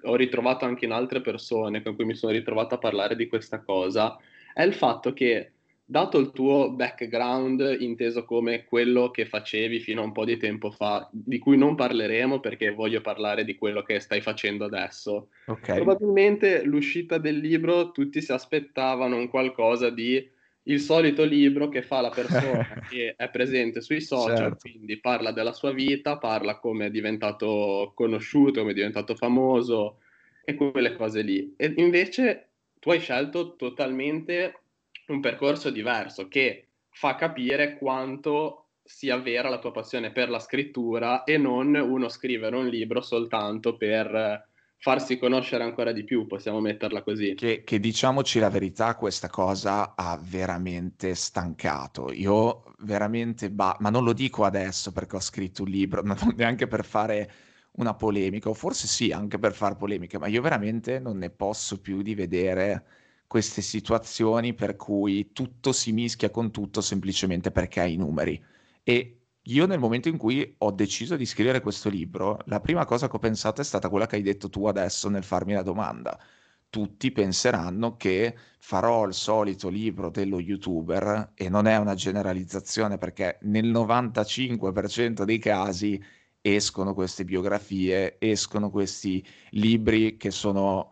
ho 0.02 0.16
ritrovato 0.16 0.64
anche 0.64 0.86
in 0.86 0.92
altre 0.92 1.20
persone 1.20 1.82
con 1.82 1.94
cui 1.94 2.06
mi 2.06 2.14
sono 2.14 2.32
ritrovato 2.32 2.74
a 2.74 2.78
parlare 2.78 3.14
di 3.16 3.26
questa 3.28 3.60
cosa, 3.60 4.16
è 4.54 4.62
il 4.62 4.74
fatto 4.74 5.12
che 5.12 5.52
dato 5.92 6.18
il 6.18 6.32
tuo 6.32 6.70
background 6.70 7.76
inteso 7.80 8.24
come 8.24 8.64
quello 8.64 9.10
che 9.10 9.26
facevi 9.26 9.78
fino 9.78 10.00
a 10.00 10.04
un 10.04 10.12
po' 10.12 10.24
di 10.24 10.38
tempo 10.38 10.70
fa, 10.70 11.06
di 11.12 11.38
cui 11.38 11.58
non 11.58 11.74
parleremo 11.74 12.40
perché 12.40 12.70
voglio 12.70 13.02
parlare 13.02 13.44
di 13.44 13.56
quello 13.56 13.82
che 13.82 14.00
stai 14.00 14.22
facendo 14.22 14.64
adesso, 14.64 15.28
okay. 15.44 15.76
probabilmente 15.76 16.64
l'uscita 16.64 17.18
del 17.18 17.36
libro 17.36 17.92
tutti 17.92 18.22
si 18.22 18.32
aspettavano 18.32 19.16
un 19.16 19.28
qualcosa 19.28 19.90
di 19.90 20.26
il 20.66 20.80
solito 20.80 21.24
libro 21.24 21.68
che 21.68 21.82
fa 21.82 22.00
la 22.00 22.08
persona 22.08 22.66
che 22.88 23.14
è 23.14 23.28
presente 23.28 23.82
sui 23.82 24.00
social, 24.00 24.36
certo. 24.36 24.56
quindi 24.60 24.98
parla 24.98 25.30
della 25.30 25.52
sua 25.52 25.72
vita, 25.72 26.16
parla 26.16 26.58
come 26.58 26.86
è 26.86 26.90
diventato 26.90 27.92
conosciuto, 27.94 28.60
come 28.60 28.70
è 28.70 28.74
diventato 28.74 29.14
famoso 29.14 29.98
e 30.42 30.54
quelle 30.54 30.94
cose 30.96 31.20
lì. 31.20 31.52
E 31.54 31.74
invece 31.76 32.48
tu 32.78 32.90
hai 32.90 33.00
scelto 33.00 33.56
totalmente 33.56 34.61
un 35.08 35.20
percorso 35.20 35.70
diverso 35.70 36.28
che 36.28 36.68
fa 36.90 37.14
capire 37.14 37.76
quanto 37.78 38.68
sia 38.84 39.16
vera 39.16 39.48
la 39.48 39.58
tua 39.58 39.70
passione 39.70 40.12
per 40.12 40.28
la 40.28 40.38
scrittura 40.38 41.24
e 41.24 41.38
non 41.38 41.74
uno 41.74 42.08
scrivere 42.08 42.56
un 42.56 42.66
libro 42.66 43.00
soltanto 43.00 43.76
per 43.76 44.50
farsi 44.82 45.16
conoscere 45.16 45.62
ancora 45.62 45.92
di 45.92 46.02
più, 46.02 46.26
possiamo 46.26 46.58
metterla 46.58 47.02
così. 47.02 47.34
Che, 47.34 47.62
che, 47.62 47.78
diciamoci 47.78 48.40
la 48.40 48.50
verità, 48.50 48.96
questa 48.96 49.28
cosa 49.28 49.94
ha 49.94 50.18
veramente 50.20 51.14
stancato. 51.14 52.10
Io 52.12 52.74
veramente, 52.80 53.48
ba- 53.48 53.76
ma 53.78 53.90
non 53.90 54.02
lo 54.02 54.12
dico 54.12 54.42
adesso 54.42 54.90
perché 54.90 55.16
ho 55.16 55.20
scritto 55.20 55.62
un 55.62 55.68
libro, 55.68 56.02
non 56.04 56.16
neanche 56.34 56.66
per 56.66 56.84
fare 56.84 57.30
una 57.76 57.94
polemica, 57.94 58.48
o 58.48 58.54
forse 58.54 58.88
sì, 58.88 59.12
anche 59.12 59.38
per 59.38 59.54
fare 59.54 59.76
polemica, 59.76 60.18
ma 60.18 60.26
io 60.26 60.42
veramente 60.42 60.98
non 60.98 61.16
ne 61.16 61.30
posso 61.30 61.80
più 61.80 62.02
di 62.02 62.16
vedere 62.16 62.84
queste 63.32 63.62
situazioni 63.62 64.52
per 64.52 64.76
cui 64.76 65.32
tutto 65.32 65.72
si 65.72 65.90
mischia 65.92 66.28
con 66.28 66.50
tutto 66.50 66.82
semplicemente 66.82 67.50
perché 67.50 67.80
hai 67.80 67.94
i 67.94 67.96
numeri. 67.96 68.38
E 68.82 69.20
io 69.40 69.64
nel 69.64 69.78
momento 69.78 70.08
in 70.10 70.18
cui 70.18 70.54
ho 70.58 70.70
deciso 70.70 71.16
di 71.16 71.24
scrivere 71.24 71.62
questo 71.62 71.88
libro, 71.88 72.40
la 72.44 72.60
prima 72.60 72.84
cosa 72.84 73.08
che 73.08 73.16
ho 73.16 73.18
pensato 73.18 73.62
è 73.62 73.64
stata 73.64 73.88
quella 73.88 74.04
che 74.04 74.16
hai 74.16 74.22
detto 74.22 74.50
tu 74.50 74.66
adesso 74.66 75.08
nel 75.08 75.24
farmi 75.24 75.54
la 75.54 75.62
domanda. 75.62 76.20
Tutti 76.68 77.10
penseranno 77.10 77.96
che 77.96 78.36
farò 78.58 79.06
il 79.06 79.14
solito 79.14 79.70
libro 79.70 80.10
dello 80.10 80.38
youtuber 80.38 81.30
e 81.32 81.48
non 81.48 81.66
è 81.66 81.78
una 81.78 81.94
generalizzazione 81.94 82.98
perché 82.98 83.38
nel 83.44 83.70
95% 83.72 85.22
dei 85.22 85.38
casi 85.38 85.98
escono 86.42 86.92
queste 86.92 87.24
biografie, 87.24 88.16
escono 88.18 88.68
questi 88.68 89.24
libri 89.52 90.18
che 90.18 90.30
sono, 90.30 90.90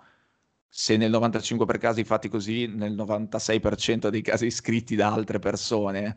se 0.71 0.97
nel 0.97 1.11
95% 1.11 1.65
per 1.67 1.79
casi 1.79 2.05
fatti 2.05 2.29
così, 2.29 2.67
nel 2.67 2.95
96% 2.95 4.09
dei 4.09 4.23
casi 4.23 4.51
scritti 4.51 4.97
da 4.97 5.13
altre 5.13 5.39
persone 5.39 6.17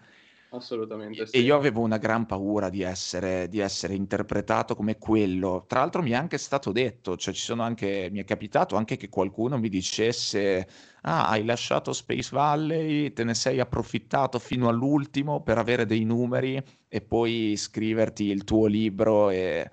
Assolutamente 0.56 1.26
sì. 1.26 1.38
E 1.38 1.40
io 1.40 1.56
avevo 1.56 1.82
una 1.82 1.98
gran 1.98 2.28
paura 2.28 2.70
di 2.70 2.84
essere, 2.84 3.48
di 3.48 3.58
essere 3.58 3.96
interpretato 3.96 4.76
come 4.76 5.00
quello. 5.00 5.66
Tra 5.68 5.80
l'altro 5.80 6.04
mi 6.04 6.12
è 6.12 6.16
anche 6.16 6.38
stato 6.38 6.72
detto, 6.72 7.18
cioè 7.18 7.34
ci 7.34 7.42
sono 7.42 7.64
anche, 7.64 8.10
mi 8.12 8.20
è 8.20 8.24
capitato 8.24 8.76
anche 8.76 8.96
che 8.96 9.10
qualcuno 9.10 9.58
mi 9.58 9.68
dicesse, 9.68 10.68
ah, 11.02 11.28
hai 11.28 11.44
lasciato 11.44 11.92
Space 11.92 12.30
Valley, 12.32 13.14
te 13.14 13.24
ne 13.24 13.34
sei 13.34 13.60
approfittato 13.60 14.38
fino 14.38 14.68
all'ultimo 14.68 15.42
per 15.42 15.58
avere 15.58 15.88
dei 15.88 16.04
numeri 16.04 16.64
e 16.88 17.02
poi 17.02 17.56
scriverti 17.58 18.26
il 18.26 18.44
tuo 18.44 18.68
libro 18.68 19.32
e 19.32 19.72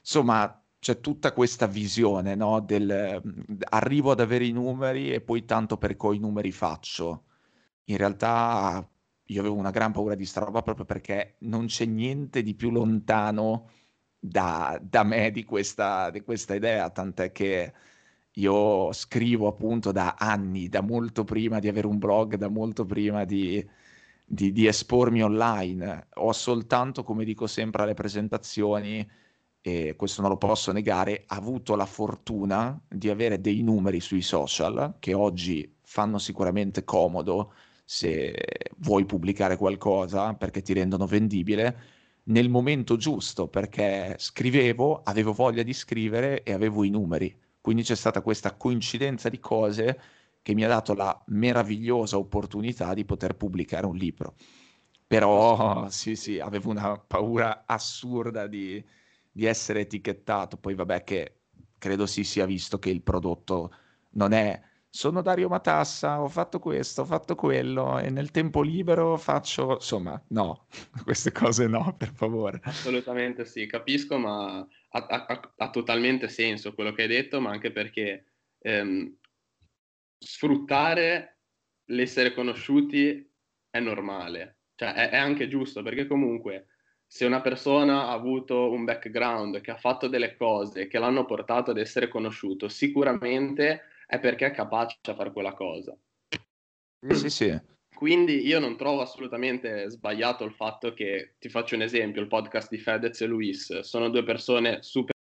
insomma 0.00 0.65
c'è 0.78 1.00
tutta 1.00 1.32
questa 1.32 1.66
visione, 1.66 2.34
no? 2.34 2.60
Del 2.60 3.20
arrivo 3.70 4.10
ad 4.12 4.20
avere 4.20 4.46
i 4.46 4.52
numeri 4.52 5.12
e 5.12 5.20
poi 5.20 5.44
tanto 5.44 5.76
per 5.78 5.96
coi 5.96 6.18
numeri 6.18 6.52
faccio. 6.52 7.24
In 7.84 7.96
realtà 7.96 8.88
io 9.28 9.40
avevo 9.40 9.56
una 9.56 9.70
gran 9.70 9.92
paura 9.92 10.14
di 10.14 10.24
sta 10.24 10.40
roba 10.40 10.62
proprio 10.62 10.84
perché 10.84 11.36
non 11.40 11.66
c'è 11.66 11.84
niente 11.84 12.42
di 12.42 12.54
più 12.54 12.70
lontano 12.70 13.70
da, 14.18 14.78
da 14.82 15.02
me 15.04 15.30
di 15.30 15.44
questa, 15.44 16.10
di 16.10 16.20
questa 16.22 16.54
idea, 16.54 16.90
tant'è 16.90 17.32
che 17.32 17.72
io 18.38 18.92
scrivo 18.92 19.48
appunto 19.48 19.92
da 19.92 20.14
anni, 20.18 20.68
da 20.68 20.82
molto 20.82 21.24
prima 21.24 21.58
di 21.58 21.68
avere 21.68 21.86
un 21.86 21.98
blog, 21.98 22.36
da 22.36 22.48
molto 22.48 22.84
prima 22.84 23.24
di, 23.24 23.66
di, 24.24 24.52
di 24.52 24.66
espormi 24.66 25.22
online. 25.22 26.08
Ho 26.14 26.32
soltanto, 26.32 27.02
come 27.02 27.24
dico 27.24 27.46
sempre 27.46 27.82
alle 27.82 27.94
presentazioni, 27.94 29.06
e 29.66 29.96
questo 29.96 30.20
non 30.20 30.30
lo 30.30 30.36
posso 30.36 30.70
negare, 30.70 31.24
avuto 31.26 31.74
la 31.74 31.86
fortuna 31.86 32.80
di 32.86 33.10
avere 33.10 33.40
dei 33.40 33.62
numeri 33.62 33.98
sui 33.98 34.22
social 34.22 34.94
che 35.00 35.12
oggi 35.12 35.78
fanno 35.82 36.18
sicuramente 36.18 36.84
comodo 36.84 37.52
se 37.84 38.32
vuoi 38.76 39.04
pubblicare 39.06 39.56
qualcosa 39.56 40.34
perché 40.34 40.62
ti 40.62 40.72
rendono 40.72 41.06
vendibile 41.06 41.78
nel 42.26 42.48
momento 42.48 42.96
giusto 42.96 43.48
perché 43.48 44.14
scrivevo, 44.18 45.02
avevo 45.02 45.32
voglia 45.32 45.64
di 45.64 45.72
scrivere 45.72 46.44
e 46.44 46.52
avevo 46.52 46.84
i 46.84 46.90
numeri. 46.90 47.36
Quindi 47.60 47.82
c'è 47.82 47.96
stata 47.96 48.20
questa 48.20 48.54
coincidenza 48.54 49.28
di 49.28 49.40
cose 49.40 50.00
che 50.42 50.54
mi 50.54 50.62
ha 50.62 50.68
dato 50.68 50.94
la 50.94 51.20
meravigliosa 51.26 52.16
opportunità 52.18 52.94
di 52.94 53.04
poter 53.04 53.34
pubblicare 53.34 53.86
un 53.86 53.96
libro. 53.96 54.36
Però 55.08 55.88
sì, 55.88 56.14
sì, 56.14 56.38
avevo 56.38 56.70
una 56.70 56.96
paura 56.98 57.64
assurda 57.66 58.46
di, 58.46 58.84
di 59.36 59.44
essere 59.44 59.80
etichettato. 59.80 60.56
Poi 60.56 60.74
vabbè 60.74 61.04
che 61.04 61.40
credo 61.76 62.06
si 62.06 62.24
sia 62.24 62.46
visto 62.46 62.78
che 62.78 62.88
il 62.88 63.02
prodotto 63.02 63.70
non 64.12 64.32
è 64.32 64.58
sono 64.88 65.20
Dario 65.20 65.50
Matassa, 65.50 66.22
ho 66.22 66.28
fatto 66.28 66.58
questo, 66.58 67.02
ho 67.02 67.04
fatto 67.04 67.34
quello 67.34 67.98
e 67.98 68.08
nel 68.08 68.30
tempo 68.30 68.62
libero 68.62 69.18
faccio, 69.18 69.74
insomma, 69.74 70.18
no, 70.28 70.68
queste 71.04 71.32
cose 71.32 71.66
no, 71.66 71.94
per 71.98 72.12
favore. 72.14 72.60
Assolutamente 72.62 73.44
sì, 73.44 73.66
capisco, 73.66 74.16
ma 74.16 74.56
ha, 74.60 75.06
ha, 75.06 75.52
ha 75.54 75.70
totalmente 75.70 76.28
senso 76.28 76.72
quello 76.72 76.92
che 76.92 77.02
hai 77.02 77.08
detto, 77.08 77.42
ma 77.42 77.50
anche 77.50 77.72
perché 77.72 78.24
ehm, 78.60 79.18
sfruttare 80.18 81.40
l'essere 81.90 82.32
conosciuti 82.32 83.30
è 83.68 83.80
normale, 83.80 84.60
cioè 84.76 84.94
è, 84.94 85.10
è 85.10 85.16
anche 85.18 85.46
giusto, 85.46 85.82
perché 85.82 86.06
comunque 86.06 86.68
se 87.06 87.24
una 87.24 87.40
persona 87.40 88.08
ha 88.08 88.12
avuto 88.12 88.70
un 88.70 88.84
background, 88.84 89.60
che 89.60 89.70
ha 89.70 89.76
fatto 89.76 90.08
delle 90.08 90.36
cose 90.36 90.86
che 90.86 90.98
l'hanno 90.98 91.24
portato 91.24 91.70
ad 91.70 91.78
essere 91.78 92.08
conosciuto, 92.08 92.68
sicuramente 92.68 93.82
è 94.06 94.18
perché 94.18 94.46
è 94.46 94.50
capace 94.50 94.98
a 95.02 95.14
fare 95.14 95.32
quella 95.32 95.52
cosa. 95.52 95.96
Sì, 97.08 97.30
sì. 97.30 97.60
Quindi 97.94 98.46
io 98.46 98.58
non 98.58 98.76
trovo 98.76 99.00
assolutamente 99.00 99.88
sbagliato 99.88 100.44
il 100.44 100.52
fatto 100.52 100.92
che, 100.92 101.34
ti 101.38 101.48
faccio 101.48 101.76
un 101.76 101.82
esempio, 101.82 102.20
il 102.20 102.28
podcast 102.28 102.68
di 102.68 102.78
Fedez 102.78 103.20
e 103.22 103.26
Luis 103.26 103.80
sono 103.80 104.10
due 104.10 104.22
persone 104.22 104.82
super 104.82 105.14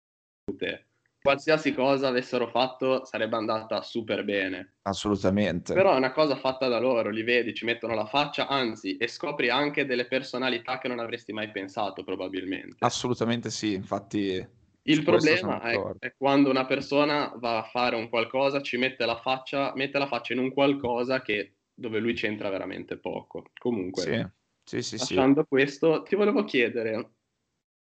qualsiasi 1.26 1.74
cosa 1.74 2.08
avessero 2.08 2.48
fatto 2.48 3.04
sarebbe 3.04 3.36
andata 3.36 3.82
super 3.82 4.24
bene. 4.24 4.76
Assolutamente. 4.84 5.74
Però 5.74 5.94
è 5.94 5.98
una 5.98 6.12
cosa 6.12 6.36
fatta 6.36 6.68
da 6.68 6.80
loro, 6.80 7.10
li 7.10 7.24
vedi, 7.24 7.54
ci 7.54 7.66
mettono 7.66 7.96
la 7.96 8.06
faccia, 8.06 8.48
anzi, 8.48 8.98
e 8.98 9.08
scopri 9.08 9.50
anche 9.50 9.86
delle 9.86 10.06
personalità 10.06 10.78
che 10.78 10.88
non 10.88 11.00
avresti 11.00 11.34
mai 11.34 11.50
pensato 11.50 12.04
probabilmente. 12.04 12.78
Assolutamente 12.80 13.50
sì, 13.50 13.74
infatti 13.74 14.48
il 14.88 15.04
problema 15.04 15.62
è, 15.62 15.82
è, 15.98 16.14
quando 16.16 16.52
una 16.52 16.66
persona 16.66 17.34
va 17.38 17.58
a 17.58 17.64
fare 17.64 17.96
un 17.96 18.08
qualcosa, 18.08 18.62
ci 18.62 18.78
mette 18.78 19.06
la 19.06 19.16
faccia, 19.16 19.74
mette 19.76 19.98
la 19.98 20.06
faccia 20.06 20.34
in 20.34 20.40
un 20.40 20.54
qualcosa 20.54 21.24
che, 21.24 21.56
dove 21.74 21.98
lui 21.98 22.14
c'entra 22.14 22.50
veramente 22.50 22.98
poco. 22.98 23.46
Comunque, 23.60 24.34
sì, 24.64 24.84
sì, 24.84 24.84
sì, 24.84 24.98
lasciando 24.98 25.44
questo, 25.46 26.04
ti 26.04 26.16
volevo 26.16 26.44
chiedere, 26.44 27.14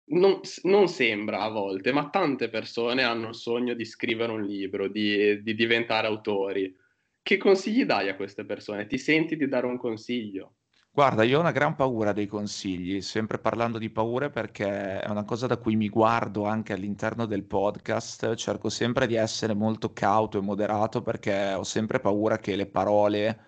non, 0.08 0.40
non, 0.62 0.88
sembra 0.88 1.40
a 1.40 1.48
volte, 1.48 1.92
ma 1.92 2.08
tante 2.08 2.48
persone 2.48 3.02
hanno 3.02 3.28
il 3.28 3.34
sogno 3.34 3.74
di 3.74 3.84
scrivere 3.84 4.32
un 4.32 4.42
libro, 4.42 4.88
di, 4.88 5.42
di 5.42 5.54
diventare 5.54 6.06
autori. 6.06 6.74
Che 7.22 7.36
consigli 7.38 7.84
dai 7.84 8.08
a 8.08 8.14
queste 8.14 8.44
persone? 8.44 8.86
Ti 8.86 8.98
senti 8.98 9.36
di 9.36 9.48
dare 9.48 9.66
un 9.66 9.78
consiglio? 9.78 10.54
Guarda, 10.96 11.24
io 11.24 11.36
ho 11.36 11.40
una 11.40 11.52
gran 11.52 11.74
paura 11.74 12.12
dei 12.12 12.26
consigli, 12.26 13.02
sempre 13.02 13.38
parlando 13.38 13.76
di 13.76 13.90
paure 13.90 14.30
perché 14.30 15.00
è 15.00 15.10
una 15.10 15.24
cosa 15.24 15.46
da 15.46 15.58
cui 15.58 15.76
mi 15.76 15.90
guardo 15.90 16.44
anche 16.46 16.72
all'interno 16.72 17.26
del 17.26 17.44
podcast, 17.44 18.34
cerco 18.34 18.70
sempre 18.70 19.06
di 19.06 19.14
essere 19.14 19.52
molto 19.52 19.92
cauto 19.92 20.38
e 20.38 20.40
moderato 20.40 21.02
perché 21.02 21.52
ho 21.52 21.64
sempre 21.64 22.00
paura 22.00 22.38
che 22.38 22.56
le 22.56 22.64
parole 22.66 23.40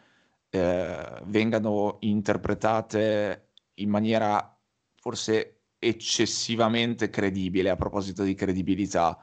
eh, 0.50 1.22
vengano 1.24 1.96
interpretate 2.00 3.52
in 3.76 3.88
maniera 3.88 4.54
forse 4.96 5.57
eccessivamente 5.78 7.10
credibile 7.10 7.70
a 7.70 7.76
proposito 7.76 8.22
di 8.22 8.34
credibilità. 8.34 9.18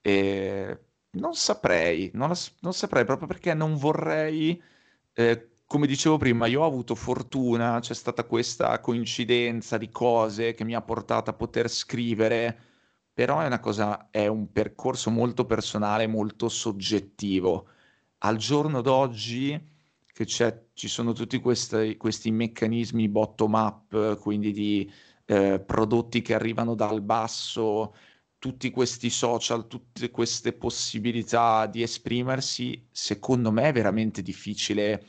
E 0.00 0.78
non 1.10 1.34
saprei, 1.34 2.10
non, 2.14 2.32
non 2.60 2.72
saprei 2.72 3.04
proprio 3.04 3.26
perché 3.28 3.54
non 3.54 3.76
vorrei... 3.76 4.60
eh, 5.14 5.48
come 5.66 5.86
dicevo 5.86 6.18
prima, 6.18 6.46
io 6.46 6.62
ho 6.62 6.66
avuto 6.66 6.94
fortuna, 6.94 7.78
c'è 7.80 7.94
stata 7.94 8.24
questa 8.24 8.78
coincidenza 8.80 9.78
di 9.78 9.88
cose 9.88 10.52
che 10.54 10.64
mi 10.64 10.74
ha 10.74 10.82
portato 10.82 11.30
a 11.30 11.32
poter 11.32 11.70
scrivere, 11.70 12.58
però 13.14 13.40
è 13.40 13.46
una 13.46 13.58
cosa, 13.60 14.10
è 14.10 14.26
un 14.26 14.52
percorso 14.52 15.10
molto 15.10 15.46
personale, 15.46 16.06
molto 16.06 16.48
soggettivo. 16.50 17.68
Al 18.18 18.36
giorno 18.36 18.82
d'oggi, 18.82 19.58
che 20.12 20.26
ci 20.26 20.88
sono 20.88 21.12
tutti 21.12 21.40
questi, 21.40 21.96
questi 21.96 22.30
meccanismi 22.30 23.08
bottom-up, 23.08 24.18
quindi 24.18 24.52
di 24.52 24.92
eh, 25.26 25.60
prodotti 25.60 26.22
che 26.22 26.34
arrivano 26.34 26.74
dal 26.74 27.00
basso, 27.00 27.94
tutti 28.38 28.70
questi 28.70 29.08
social, 29.10 29.66
tutte 29.66 30.10
queste 30.10 30.52
possibilità 30.52 31.66
di 31.66 31.82
esprimersi, 31.82 32.86
secondo 32.90 33.52
me 33.52 33.68
è 33.68 33.72
veramente 33.72 34.22
difficile 34.22 35.04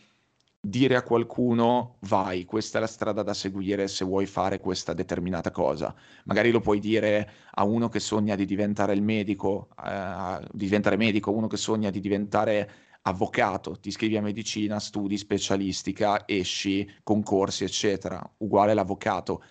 dire 0.65 0.95
a 0.95 1.03
qualcuno 1.03 1.97
vai, 2.01 2.45
questa 2.45 2.77
è 2.77 2.81
la 2.81 2.87
strada 2.87 3.21
da 3.21 3.33
seguire 3.33 3.89
se 3.89 4.05
vuoi 4.05 4.25
fare 4.25 4.59
questa 4.59 4.93
determinata 4.93 5.51
cosa. 5.51 5.93
Magari 6.23 6.51
lo 6.51 6.61
puoi 6.61 6.79
dire 6.79 7.29
a 7.51 7.65
uno 7.65 7.89
che 7.89 7.99
sogna 7.99 8.35
di 8.35 8.45
diventare 8.45 8.93
il 8.93 9.01
medico, 9.01 9.69
eh, 9.85 10.39
di 10.51 10.65
diventare 10.65 10.95
medico, 10.95 11.31
uno 11.31 11.47
che 11.47 11.57
sogna 11.57 11.89
di 11.89 11.99
diventare 11.99 12.71
avvocato, 13.01 13.77
ti 13.77 13.89
iscrivi 13.89 14.15
a 14.15 14.21
medicina, 14.21 14.79
studi 14.79 15.17
specialistica, 15.17 16.23
esci, 16.25 16.89
concorsi, 17.03 17.65
eccetera, 17.65 18.21
uguale 18.37 18.73
l'avvocato. 18.73 19.43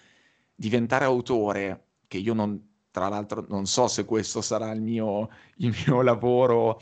Diventare 0.62 1.04
autore, 1.04 1.86
che 2.06 2.18
io 2.18 2.34
non, 2.34 2.84
tra 2.92 3.08
l'altro 3.08 3.44
non 3.48 3.66
so 3.66 3.88
se 3.88 4.04
questo 4.04 4.40
sarà 4.40 4.70
il 4.70 4.80
mio, 4.80 5.28
il 5.56 5.74
mio 5.84 6.02
lavoro, 6.02 6.80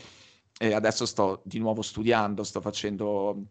e 0.59 0.75
adesso 0.75 1.07
sto 1.07 1.41
di 1.47 1.59
nuovo 1.59 1.81
studiando, 1.81 2.45
sto 2.45 2.61
facendo, 2.61 3.47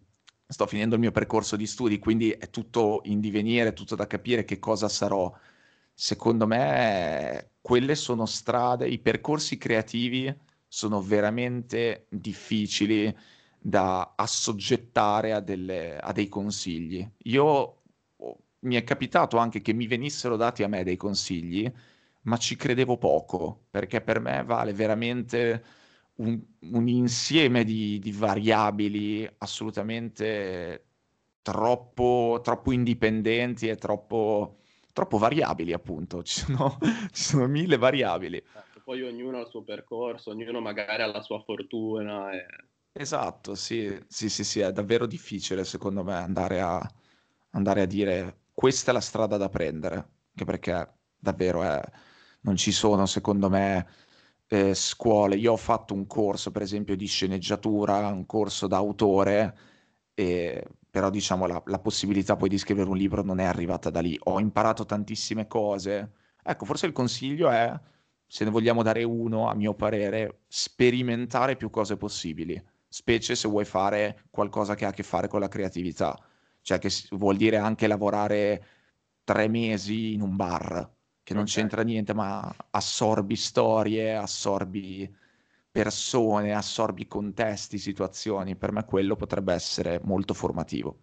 sto 0.47 0.67
finendo 0.67 0.93
il 0.93 1.01
mio 1.01 1.11
percorso 1.11 1.55
di 1.55 1.65
studi, 1.65 1.97
quindi 1.97 2.29
è 2.29 2.51
tutto 2.51 3.01
in 3.05 3.19
divenire, 3.19 3.73
tutto 3.73 3.95
da 3.95 4.05
capire 4.05 4.45
che 4.45 4.59
cosa 4.59 4.87
sarò. 4.87 5.33
Secondo 5.91 6.45
me 6.45 7.53
quelle 7.59 7.95
sono 7.95 8.27
strade, 8.27 8.87
i 8.87 8.99
percorsi 8.99 9.57
creativi 9.57 10.31
sono 10.67 11.01
veramente 11.01 12.05
difficili 12.09 13.13
da 13.57 14.13
assoggettare 14.15 15.33
a, 15.33 15.39
delle, 15.39 15.97
a 15.97 16.11
dei 16.11 16.29
consigli. 16.29 17.07
Io 17.23 17.78
mi 18.62 18.76
è 18.76 18.84
capitato 18.84 19.38
anche 19.38 19.62
che 19.62 19.74
mi 19.74 19.88
venissero 19.88 20.36
dati 20.36 20.63
a 20.63 20.67
me 20.67 20.84
dei 20.84 20.98
consigli, 20.98 21.72
ma 22.24 22.38
ci 22.38 22.56
credevo 22.56 22.98
poco, 22.98 23.65
perché 23.69 24.02
per 24.02 24.19
me 24.19 24.43
vale 24.43 24.74
veramente 24.74 25.63
un, 26.15 26.39
un 26.72 26.88
insieme 26.88 27.63
di, 27.63 28.00
di, 28.00 28.12
variabili 28.12 29.30
assolutamente 29.38 30.86
troppo, 31.41 32.39
troppo 32.43 32.72
indipendenti 32.72 33.69
e 33.69 33.76
troppo, 33.76 34.58
troppo, 34.93 35.17
variabili, 35.17 35.74
appunto. 35.74 36.22
Ci 36.24 36.41
sono, 36.41 36.78
ci 37.12 37.24
sono 37.24 37.48
mille 37.48 37.78
variabili. 37.78 38.38
Ecco, 38.38 38.82
poi 38.84 39.02
ognuno 39.04 39.38
ha 39.38 39.41
il 39.41 39.48
suo 39.48 39.63
percorso, 39.63 40.32
ognuno 40.32 40.60
magari 40.60 41.02
ha 41.02 41.08
la 41.08 41.22
sua 41.22 41.39
fortuna. 41.41 42.32
E... 42.32 42.45
Esatto, 42.91 43.56
sì, 43.56 43.98
sì, 44.08 44.30
sì, 44.30 44.43
sì, 44.43 44.60
è 44.60 44.72
davvero 44.72 45.06
difficile 45.06 45.63
secondo 45.63 46.04
me 46.04 46.15
andare 46.15 46.60
a, 46.60 46.91
andare 47.52 47.82
a 47.82 47.86
dire 47.86 48.39
questa 48.60 48.91
è 48.91 48.93
la 48.93 49.00
strada 49.00 49.38
da 49.38 49.48
prendere, 49.48 49.95
anche 49.95 50.43
perché 50.43 50.95
davvero 51.17 51.63
è, 51.63 51.82
non 52.41 52.58
ci 52.58 52.74
sono, 52.74 53.06
secondo 53.06 53.50
me, 53.50 53.88
eh, 54.48 54.74
scuole. 54.74 55.38
Io 55.38 55.54
ho 55.54 55.58
fatto 55.58 55.93
un 55.93 56.06
corso, 56.08 56.52
per 56.52 56.62
esempio, 56.63 56.98
di 56.98 57.06
sceneggiatura, 57.06 58.06
un 58.10 58.26
corso 58.26 58.67
da 58.67 58.76
autore, 58.76 59.58
e, 60.13 60.67
però 60.89 61.10
diciamo 61.10 61.48
la, 61.48 61.63
la 61.67 61.80
possibilità 61.80 62.36
poi 62.36 62.50
di 62.50 62.58
scrivere 62.58 62.89
un 62.89 62.98
libro 62.98 63.24
non 63.24 63.39
è 63.39 63.45
arrivata 63.45 63.89
da 63.89 64.02
lì. 64.02 64.19
Ho 64.24 64.41
imparato 64.41 64.86
tantissime 64.86 65.48
cose. 65.48 66.12
Ecco, 66.43 66.65
forse 66.65 66.86
il 66.86 66.91
consiglio 66.91 67.50
è, 67.50 67.74
se 68.28 68.43
ne 68.43 68.50
vogliamo 68.50 68.84
dare 68.84 69.04
uno, 69.06 69.48
a 69.48 69.56
mio 69.56 69.74
parere, 69.74 70.41
sperimentare 70.50 71.56
più 71.56 71.69
cose 71.69 71.95
possibili, 71.95 72.62
specie 72.89 73.36
se 73.36 73.48
vuoi 73.48 73.63
fare 73.63 74.24
qualcosa 74.30 74.76
che 74.76 74.84
ha 74.84 74.89
a 74.89 74.91
che 74.91 75.04
fare 75.04 75.30
con 75.30 75.39
la 75.39 75.48
creatività 75.48 76.13
cioè 76.62 76.80
che 76.80 76.89
vuol 77.12 77.38
dire 77.38 77.58
anche 77.58 77.88
lavorare 77.88 78.65
tre 79.24 79.48
mesi 79.48 80.13
in 80.13 80.22
un 80.22 80.36
bar, 80.36 80.89
che 81.24 81.34
non 81.34 81.43
okay. 81.43 81.56
c'entra 81.56 81.84
niente, 81.84 82.13
ma 82.13 82.54
assorbi 82.72 83.36
storie, 83.36 84.15
assorbi 84.15 85.15
persone, 85.72 86.54
assorbi 86.54 87.08
contesti, 87.08 87.78
situazioni. 87.78 88.56
Per 88.56 88.72
me 88.72 88.86
quello 88.86 89.15
potrebbe 89.15 89.54
essere 89.54 90.00
molto 90.04 90.34
formativo. 90.34 90.98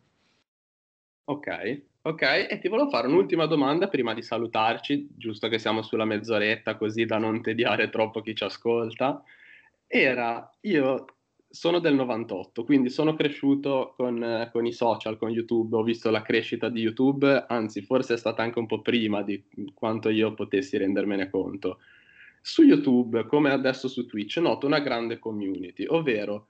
Ok, 1.29 1.83
ok, 2.03 2.23
e 2.51 2.59
ti 2.61 2.69
volevo 2.69 2.89
fare 2.89 3.09
un'ultima 3.09 3.47
domanda 3.47 3.89
prima 3.89 4.15
di 4.15 4.23
salutarci, 4.23 5.09
giusto 5.17 5.49
che 5.49 5.59
siamo 5.59 5.83
sulla 5.83 6.05
mezz'oretta 6.05 6.77
così 6.77 7.05
da 7.05 7.19
non 7.19 7.43
tediare 7.43 7.89
troppo 7.91 8.21
chi 8.21 8.35
ci 8.35 8.45
ascolta. 8.45 9.23
Era, 9.87 10.49
io 10.61 11.16
sono 11.57 11.79
del 11.79 11.95
98, 11.95 12.65
quindi 12.65 12.91
sono 12.91 13.15
cresciuto 13.15 13.95
con, 13.97 14.49
con, 14.53 14.67
i 14.67 14.73
social, 14.73 15.17
con 15.17 15.31
YouTube, 15.31 15.77
ho 15.77 15.83
visto 15.83 16.11
la 16.11 16.21
crescita 16.21 16.69
di 16.69 16.83
YouTube, 16.83 17.47
anzi 17.49 17.81
forse 17.81 18.15
è 18.15 18.17
stata 18.19 18.43
anche 18.43 18.59
un 18.59 18.67
po' 18.67 18.83
prima 18.83 19.23
di 19.23 19.43
quanto 19.73 20.11
io 20.11 20.35
potessi 20.35 20.77
rendermene 20.77 21.31
conto. 21.31 21.79
Su 22.43 22.63
YouTube, 22.63 23.27
come 23.27 23.51
adesso 23.51 23.89
su 23.89 24.05
Twitch, 24.05 24.37
noto 24.37 24.67
una 24.67 24.81
grande 24.81 25.19
community, 25.19 25.87
ovvero 25.89 26.49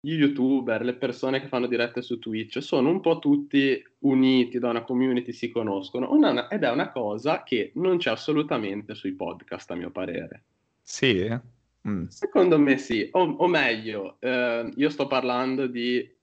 gli 0.00 0.14
youtuber, 0.14 0.82
le 0.82 0.94
persone 0.94 1.40
che 1.40 1.48
fanno 1.48 1.66
dirette 1.66 2.00
su 2.00 2.18
Twitch, 2.18 2.62
sono 2.62 2.88
un 2.88 3.00
po' 3.00 3.18
tutti 3.18 3.80
uniti 4.00 4.58
da 4.58 4.70
una 4.70 4.84
community, 4.84 5.32
si 5.32 5.50
conoscono, 5.50 6.10
una, 6.12 6.48
ed 6.48 6.62
è 6.62 6.70
una 6.70 6.90
cosa 6.90 7.42
che 7.42 7.72
non 7.74 7.98
c'è 7.98 8.10
assolutamente 8.10 8.94
sui 8.94 9.12
podcast, 9.12 9.70
a 9.70 9.74
mio 9.74 9.90
parere. 9.90 10.44
Sì, 10.80 11.54
Mm. 11.88 12.06
Secondo 12.06 12.58
me 12.58 12.78
sì, 12.78 13.08
o, 13.12 13.20
o 13.20 13.46
meglio, 13.46 14.16
eh, 14.20 14.72
io 14.74 14.90
sto 14.90 15.06
parlando 15.06 15.66
di 15.66 16.14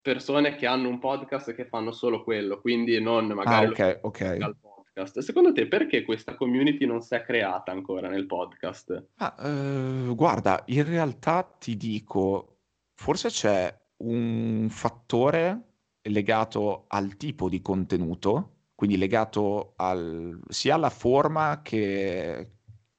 persone 0.00 0.54
che 0.54 0.66
hanno 0.66 0.88
un 0.88 0.98
podcast 0.98 1.54
che 1.54 1.66
fanno 1.66 1.90
solo 1.90 2.22
quello, 2.22 2.60
quindi 2.60 3.00
non 3.00 3.26
magari 3.28 3.66
ah, 3.66 3.70
okay, 3.70 3.98
okay. 4.02 4.40
al 4.40 4.56
podcast. 4.56 5.18
Secondo 5.18 5.52
te 5.52 5.66
perché 5.66 6.04
questa 6.04 6.34
community 6.36 6.86
non 6.86 7.00
si 7.00 7.14
è 7.14 7.22
creata 7.22 7.72
ancora 7.72 8.08
nel 8.08 8.26
podcast? 8.26 9.08
Ah, 9.16 9.34
eh, 9.40 10.14
guarda, 10.14 10.62
in 10.66 10.84
realtà 10.84 11.42
ti 11.58 11.76
dico, 11.76 12.58
forse 12.94 13.28
c'è 13.30 13.74
un 13.98 14.68
fattore 14.70 15.62
legato 16.02 16.84
al 16.88 17.16
tipo 17.16 17.48
di 17.48 17.60
contenuto, 17.60 18.52
quindi 18.74 18.96
legato 18.96 19.72
al, 19.76 20.38
sia 20.48 20.74
alla 20.74 20.90
forma 20.90 21.62
che, 21.62 22.55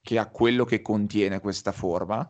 che 0.08 0.18
ha 0.18 0.28
quello 0.28 0.64
che 0.64 0.82
contiene 0.82 1.42
questa 1.42 1.74
forma, 1.74 2.26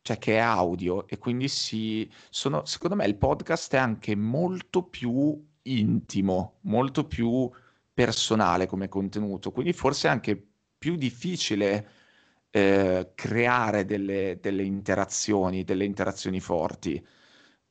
cioè 0.00 0.16
che 0.18 0.34
è 0.36 0.38
audio 0.38 1.08
e 1.08 1.18
quindi 1.18 1.48
si 1.48 2.08
sono, 2.30 2.64
secondo 2.66 2.94
me 2.94 3.04
il 3.04 3.16
podcast 3.16 3.74
è 3.74 3.78
anche 3.78 4.14
molto 4.14 4.84
più 4.84 5.44
intimo, 5.62 6.58
molto 6.62 7.08
più 7.08 7.50
personale 7.92 8.66
come 8.66 8.88
contenuto, 8.88 9.50
quindi 9.50 9.72
forse 9.72 10.06
è 10.06 10.10
anche 10.12 10.40
più 10.78 10.94
difficile 10.94 11.88
eh, 12.50 13.10
creare 13.16 13.84
delle, 13.84 14.38
delle, 14.40 14.62
interazioni, 14.62 15.64
delle 15.64 15.84
interazioni 15.86 16.38
forti, 16.38 17.04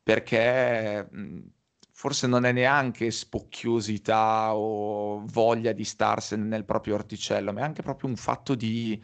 perché 0.03 1.07
mh, 1.09 1.39
forse 1.93 2.27
non 2.27 2.43
è 2.43 2.51
neanche 2.51 3.09
spocchiosità 3.09 4.53
o 4.53 5.23
voglia 5.27 5.71
di 5.71 5.85
starsene 5.85 6.43
nel 6.43 6.65
proprio 6.65 6.95
orticello, 6.95 7.53
ma 7.53 7.61
è 7.61 7.63
anche 7.63 7.83
proprio 7.83 8.09
un 8.09 8.17
fatto 8.17 8.53
di 8.53 9.01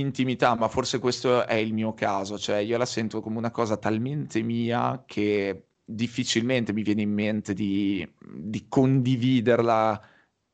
intimità, 0.00 0.54
ma 0.56 0.68
forse 0.68 0.98
questo 0.98 1.46
è 1.46 1.54
il 1.54 1.72
mio 1.72 1.94
caso, 1.94 2.38
cioè 2.38 2.56
io 2.58 2.78
la 2.78 2.86
sento 2.86 3.20
come 3.20 3.38
una 3.38 3.50
cosa 3.50 3.76
talmente 3.76 4.42
mia 4.42 5.02
che 5.06 5.66
difficilmente 5.84 6.72
mi 6.72 6.82
viene 6.82 7.02
in 7.02 7.12
mente 7.12 7.52
di, 7.54 8.06
di 8.20 8.66
condividerla, 8.68 10.00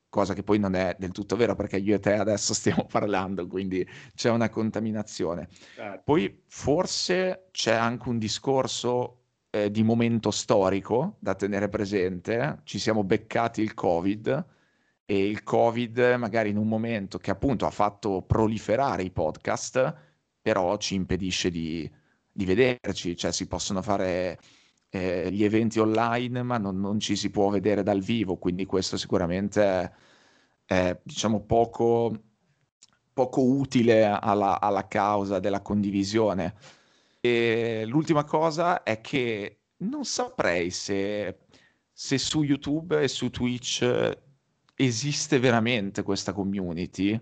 cosa 0.08 0.34
che 0.34 0.42
poi 0.42 0.58
non 0.58 0.74
è 0.74 0.96
del 0.98 1.12
tutto 1.12 1.36
vera 1.36 1.54
perché 1.54 1.76
io 1.76 1.94
e 1.94 2.00
te 2.00 2.14
adesso 2.14 2.52
stiamo 2.54 2.86
parlando, 2.90 3.46
quindi 3.46 3.86
c'è 4.14 4.30
una 4.30 4.48
contaminazione. 4.48 5.48
Certo. 5.74 6.02
Poi 6.04 6.42
forse 6.46 7.48
c'è 7.52 7.74
anche 7.74 8.08
un 8.08 8.18
discorso 8.18 9.18
eh, 9.50 9.70
di 9.70 9.82
momento 9.82 10.30
storico 10.30 11.16
da 11.18 11.34
tenere 11.34 11.68
presente, 11.68 12.60
ci 12.64 12.78
siamo 12.78 13.04
beccati 13.04 13.62
il 13.62 13.74
Covid 13.74 14.58
e 15.10 15.26
il 15.26 15.42
Covid 15.42 16.14
magari 16.18 16.50
in 16.50 16.56
un 16.56 16.68
momento 16.68 17.18
che 17.18 17.32
appunto 17.32 17.66
ha 17.66 17.70
fatto 17.70 18.22
proliferare 18.22 19.02
i 19.02 19.10
podcast, 19.10 19.92
però 20.40 20.76
ci 20.76 20.94
impedisce 20.94 21.50
di, 21.50 21.90
di 22.30 22.44
vederci, 22.44 23.16
cioè 23.16 23.32
si 23.32 23.48
possono 23.48 23.82
fare 23.82 24.38
eh, 24.88 25.28
gli 25.32 25.42
eventi 25.42 25.80
online, 25.80 26.44
ma 26.44 26.58
non, 26.58 26.78
non, 26.78 27.00
ci 27.00 27.16
si 27.16 27.28
può 27.30 27.48
vedere 27.48 27.82
dal 27.82 27.98
vivo, 27.98 28.36
quindi 28.36 28.66
questo 28.66 28.96
sicuramente 28.96 29.92
è, 30.64 30.96
diciamo 31.02 31.40
poco, 31.40 32.14
poco 33.12 33.42
utile 33.42 34.04
alla, 34.04 34.60
alla 34.60 34.86
causa 34.86 35.40
della 35.40 35.60
condivisione. 35.60 36.54
E 37.18 37.82
l'ultima 37.84 38.22
cosa 38.22 38.84
è 38.84 39.00
che 39.00 39.62
non 39.78 40.04
saprei 40.04 40.70
se, 40.70 41.40
se 41.92 42.16
su 42.16 42.44
YouTube 42.44 43.02
e 43.02 43.08
su 43.08 43.28
Twitch 43.30 44.28
esiste 44.84 45.38
veramente 45.38 46.02
questa 46.02 46.32
community? 46.32 47.18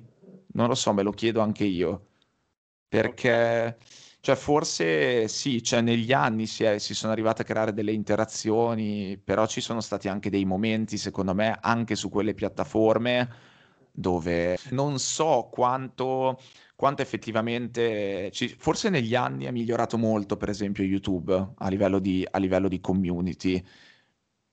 Non 0.53 0.69
lo 0.69 0.75
so, 0.75 0.93
me 0.93 1.03
lo 1.03 1.11
chiedo 1.13 1.41
anche 1.41 1.65
io. 1.65 2.07
Perché, 2.89 3.77
cioè, 4.21 4.37
forse 4.37 5.29
sì, 5.29 5.63
cioè, 5.63 5.81
negli 5.81 6.13
anni 6.13 6.47
si, 6.47 6.65
è, 6.65 6.79
si 6.79 6.95
sono 6.95 7.13
arrivate 7.13 7.43
a 7.43 7.45
creare 7.45 7.73
delle 7.73 7.93
interazioni, 7.93 9.19
però 9.23 9.47
ci 9.47 9.61
sono 9.61 9.81
stati 9.81 10.09
anche 10.09 10.31
dei 10.31 10.45
momenti, 10.45 10.97
secondo 10.97 11.35
me, 11.35 11.59
anche 11.61 11.95
su 11.97 12.09
quelle 12.09 12.35
piattaforme 12.35 13.47
dove 13.99 14.57
non 14.71 14.99
so 15.01 15.49
quanto, 15.51 16.39
quanto 16.77 17.03
effettivamente, 17.03 18.31
ci, 18.33 18.49
forse 18.49 18.91
negli 18.91 19.15
anni 19.17 19.47
è 19.47 19.51
migliorato 19.51 19.99
molto, 19.99 20.37
per 20.37 20.49
esempio, 20.49 20.85
YouTube 20.85 21.55
a 21.57 21.69
livello 21.69 21.99
di, 21.99 22.27
a 22.31 22.39
livello 22.39 22.69
di 22.69 22.81
community, 22.81 23.63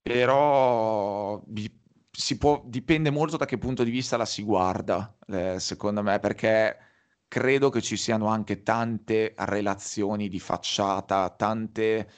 però 0.01 1.41
si 2.15 2.37
può, 2.37 2.61
dipende 2.65 3.09
molto 3.09 3.37
da 3.37 3.45
che 3.45 3.57
punto 3.57 3.83
di 3.83 3.91
vista 3.91 4.17
la 4.17 4.25
si 4.25 4.41
guarda, 4.43 5.17
eh, 5.27 5.59
secondo 5.59 6.01
me, 6.01 6.19
perché 6.19 6.77
credo 7.27 7.69
che 7.69 7.81
ci 7.81 7.97
siano 7.97 8.27
anche 8.27 8.63
tante 8.63 9.33
relazioni 9.37 10.29
di 10.29 10.39
facciata, 10.39 11.29
tante 11.31 12.09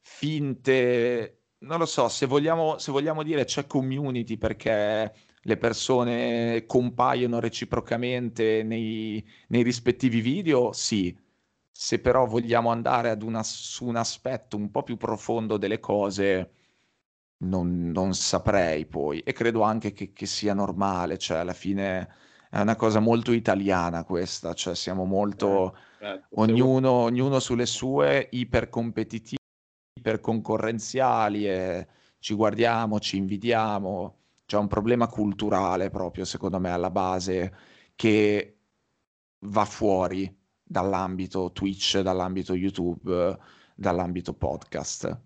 finte, 0.00 1.44
non 1.60 1.78
lo 1.78 1.86
so, 1.86 2.08
se 2.08 2.26
vogliamo, 2.26 2.78
se 2.78 2.92
vogliamo 2.92 3.22
dire 3.22 3.44
c'è 3.44 3.66
community 3.66 4.36
perché 4.36 5.12
le 5.42 5.56
persone 5.56 6.64
compaiono 6.66 7.40
reciprocamente 7.40 8.62
nei, 8.62 9.26
nei 9.48 9.62
rispettivi 9.62 10.20
video, 10.20 10.72
sì. 10.72 11.16
Se 11.72 12.00
però 12.00 12.26
vogliamo 12.26 12.70
andare 12.70 13.16
una, 13.22 13.42
su 13.42 13.86
un 13.86 13.96
aspetto 13.96 14.56
un 14.56 14.70
po' 14.70 14.82
più 14.82 14.96
profondo 14.98 15.56
delle 15.56 15.80
cose, 15.80 16.50
non, 17.44 17.90
non 17.90 18.14
saprei 18.14 18.86
poi. 18.86 19.20
E 19.20 19.32
credo 19.32 19.62
anche 19.62 19.92
che, 19.92 20.12
che, 20.12 20.26
sia 20.26 20.54
normale, 20.54 21.18
cioè 21.18 21.38
alla 21.38 21.52
fine 21.52 22.14
è 22.50 22.60
una 22.60 22.76
cosa 22.76 23.00
molto 23.00 23.32
italiana 23.32 24.04
questa, 24.04 24.54
cioè 24.54 24.74
siamo 24.74 25.04
molto, 25.04 25.74
eh, 25.74 26.04
certo. 26.04 26.40
ognuno, 26.40 26.90
ognuno 26.90 27.38
sulle 27.38 27.66
sue, 27.66 28.28
ipercompetitivi, 28.30 29.36
iperconcorrenziali 29.98 31.48
e 31.48 31.86
ci 32.18 32.34
guardiamo, 32.34 33.00
ci 33.00 33.16
invidiamo 33.16 34.20
c'è 34.50 34.56
un 34.56 34.66
problema 34.66 35.06
culturale 35.06 35.90
proprio, 35.90 36.24
secondo 36.24 36.58
me, 36.58 36.72
alla 36.72 36.90
base 36.90 37.54
che 37.94 38.58
va 39.44 39.64
fuori 39.64 40.36
dall'ambito 40.60 41.52
Twitch, 41.52 42.00
dall'ambito 42.00 42.54
YouTube, 42.54 43.38
dall'ambito 43.76 44.34
podcast. 44.34 45.20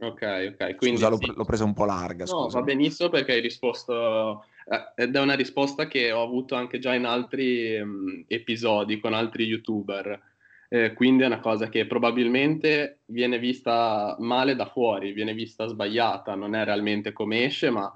Ok, 0.00 0.52
ok. 0.52 0.76
Quindi 0.76 1.00
Scusa, 1.00 1.16
sì. 1.16 1.26
l'ho, 1.26 1.34
l'ho, 1.36 1.44
presa 1.44 1.64
un 1.64 1.74
po' 1.74 1.84
larga. 1.84 2.24
No, 2.24 2.48
va 2.48 2.62
benissimo 2.62 3.08
perché 3.08 3.32
hai 3.32 3.40
risposto 3.40 4.44
eh, 4.66 5.02
ed 5.02 5.14
è 5.14 5.20
una 5.20 5.34
risposta 5.34 5.86
che 5.86 6.10
ho 6.10 6.22
avuto 6.22 6.54
anche 6.54 6.78
già 6.78 6.94
in 6.94 7.04
altri 7.04 7.78
um, 7.78 8.24
episodi 8.26 8.98
con 8.98 9.12
altri 9.12 9.44
youtuber 9.44 10.28
eh, 10.72 10.92
quindi 10.92 11.24
è 11.24 11.26
una 11.26 11.40
cosa 11.40 11.68
che 11.68 11.84
probabilmente 11.84 13.00
viene 13.06 13.40
vista 13.40 14.14
male 14.20 14.54
da 14.54 14.66
fuori, 14.66 15.10
viene 15.10 15.34
vista 15.34 15.66
sbagliata, 15.66 16.36
non 16.36 16.54
è 16.54 16.64
realmente 16.64 17.12
come 17.12 17.44
esce, 17.44 17.70
ma 17.70 17.92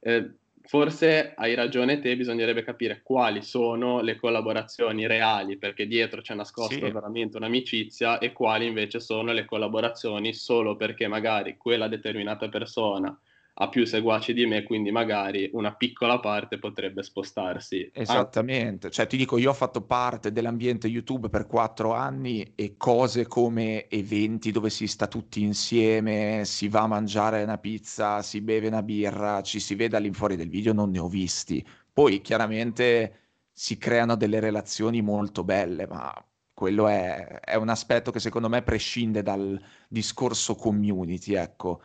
eh, 0.00 0.30
forse 0.66 1.34
hai 1.36 1.54
ragione 1.54 2.00
te, 2.00 2.16
bisognerebbe 2.16 2.62
capire 2.62 3.02
quali 3.02 3.42
sono 3.42 4.00
le 4.00 4.16
collaborazioni 4.16 5.06
reali, 5.06 5.58
perché 5.58 5.86
dietro 5.86 6.20
c'è 6.20 6.34
nascosta 6.34 6.86
sì. 6.86 6.92
veramente 6.92 7.36
un'amicizia, 7.36 8.18
e 8.18 8.32
quali 8.32 8.66
invece 8.66 9.00
sono 9.00 9.32
le 9.32 9.44
collaborazioni 9.44 10.32
solo 10.32 10.76
perché 10.76 11.06
magari 11.06 11.56
quella 11.56 11.88
determinata 11.88 12.48
persona 12.48 13.16
ha 13.56 13.68
più 13.68 13.84
seguaci 13.86 14.32
di 14.32 14.46
me, 14.46 14.64
quindi 14.64 14.90
magari 14.90 15.48
una 15.52 15.74
piccola 15.74 16.18
parte 16.18 16.58
potrebbe 16.58 17.04
spostarsi. 17.04 17.88
Esattamente, 17.92 18.90
cioè 18.90 19.06
ti 19.06 19.16
dico, 19.16 19.38
io 19.38 19.50
ho 19.50 19.54
fatto 19.54 19.82
parte 19.82 20.32
dell'ambiente 20.32 20.88
YouTube 20.88 21.28
per 21.28 21.46
quattro 21.46 21.92
anni 21.92 22.52
e 22.56 22.76
cose 22.76 23.26
come 23.28 23.88
eventi 23.88 24.50
dove 24.50 24.70
si 24.70 24.88
sta 24.88 25.06
tutti 25.06 25.42
insieme, 25.42 26.44
si 26.44 26.68
va 26.68 26.80
a 26.80 26.88
mangiare 26.88 27.44
una 27.44 27.58
pizza, 27.58 28.22
si 28.22 28.40
beve 28.40 28.66
una 28.66 28.82
birra, 28.82 29.40
ci 29.42 29.60
si 29.60 29.76
vede 29.76 29.96
all'infuori 29.96 30.34
del 30.34 30.48
video, 30.48 30.72
non 30.72 30.90
ne 30.90 30.98
ho 30.98 31.08
visti. 31.08 31.64
Poi 31.92 32.20
chiaramente 32.22 33.18
si 33.52 33.78
creano 33.78 34.16
delle 34.16 34.40
relazioni 34.40 35.00
molto 35.00 35.44
belle, 35.44 35.86
ma 35.86 36.12
quello 36.52 36.88
è, 36.88 37.40
è 37.40 37.54
un 37.54 37.68
aspetto 37.68 38.10
che 38.10 38.18
secondo 38.18 38.48
me 38.48 38.62
prescinde 38.62 39.22
dal 39.22 39.60
discorso 39.88 40.56
community, 40.56 41.34
ecco 41.34 41.80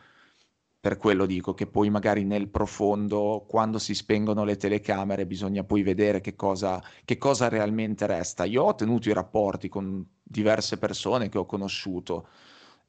per 0.80 0.96
quello 0.96 1.26
dico 1.26 1.52
che 1.52 1.66
poi 1.66 1.90
magari 1.90 2.24
nel 2.24 2.48
profondo, 2.48 3.44
quando 3.46 3.78
si 3.78 3.94
spengono 3.94 4.44
le 4.44 4.56
telecamere, 4.56 5.26
bisogna 5.26 5.62
poi 5.62 5.82
vedere 5.82 6.22
che 6.22 6.34
cosa, 6.34 6.82
che 7.04 7.18
cosa 7.18 7.48
realmente 7.48 8.06
resta. 8.06 8.44
Io 8.44 8.62
ho 8.62 8.74
tenuto 8.74 9.10
i 9.10 9.12
rapporti 9.12 9.68
con 9.68 10.02
diverse 10.22 10.78
persone 10.78 11.28
che 11.28 11.36
ho 11.36 11.44
conosciuto, 11.44 12.28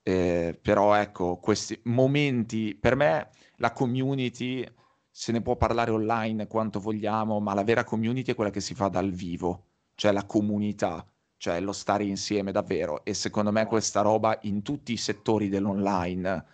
eh, 0.03 0.57
però 0.61 0.93
ecco, 0.93 1.37
questi 1.37 1.77
momenti, 1.83 2.75
per 2.75 2.95
me 2.95 3.29
la 3.57 3.73
community 3.73 4.65
se 5.09 5.33
ne 5.33 5.41
può 5.41 5.57
parlare 5.57 5.91
online 5.91 6.47
quanto 6.47 6.79
vogliamo, 6.79 7.41
ma 7.41 7.53
la 7.53 7.65
vera 7.65 7.83
community 7.83 8.31
è 8.31 8.35
quella 8.35 8.51
che 8.51 8.61
si 8.61 8.73
fa 8.73 8.87
dal 8.87 9.11
vivo, 9.11 9.65
cioè 9.95 10.13
la 10.13 10.25
comunità, 10.25 11.05
cioè 11.35 11.59
lo 11.59 11.73
stare 11.73 12.05
insieme 12.05 12.53
davvero. 12.53 13.03
E 13.03 13.13
secondo 13.13 13.51
me 13.51 13.65
questa 13.65 13.99
roba 14.01 14.39
in 14.43 14.61
tutti 14.61 14.93
i 14.93 14.97
settori 14.97 15.49
dell'online 15.49 16.45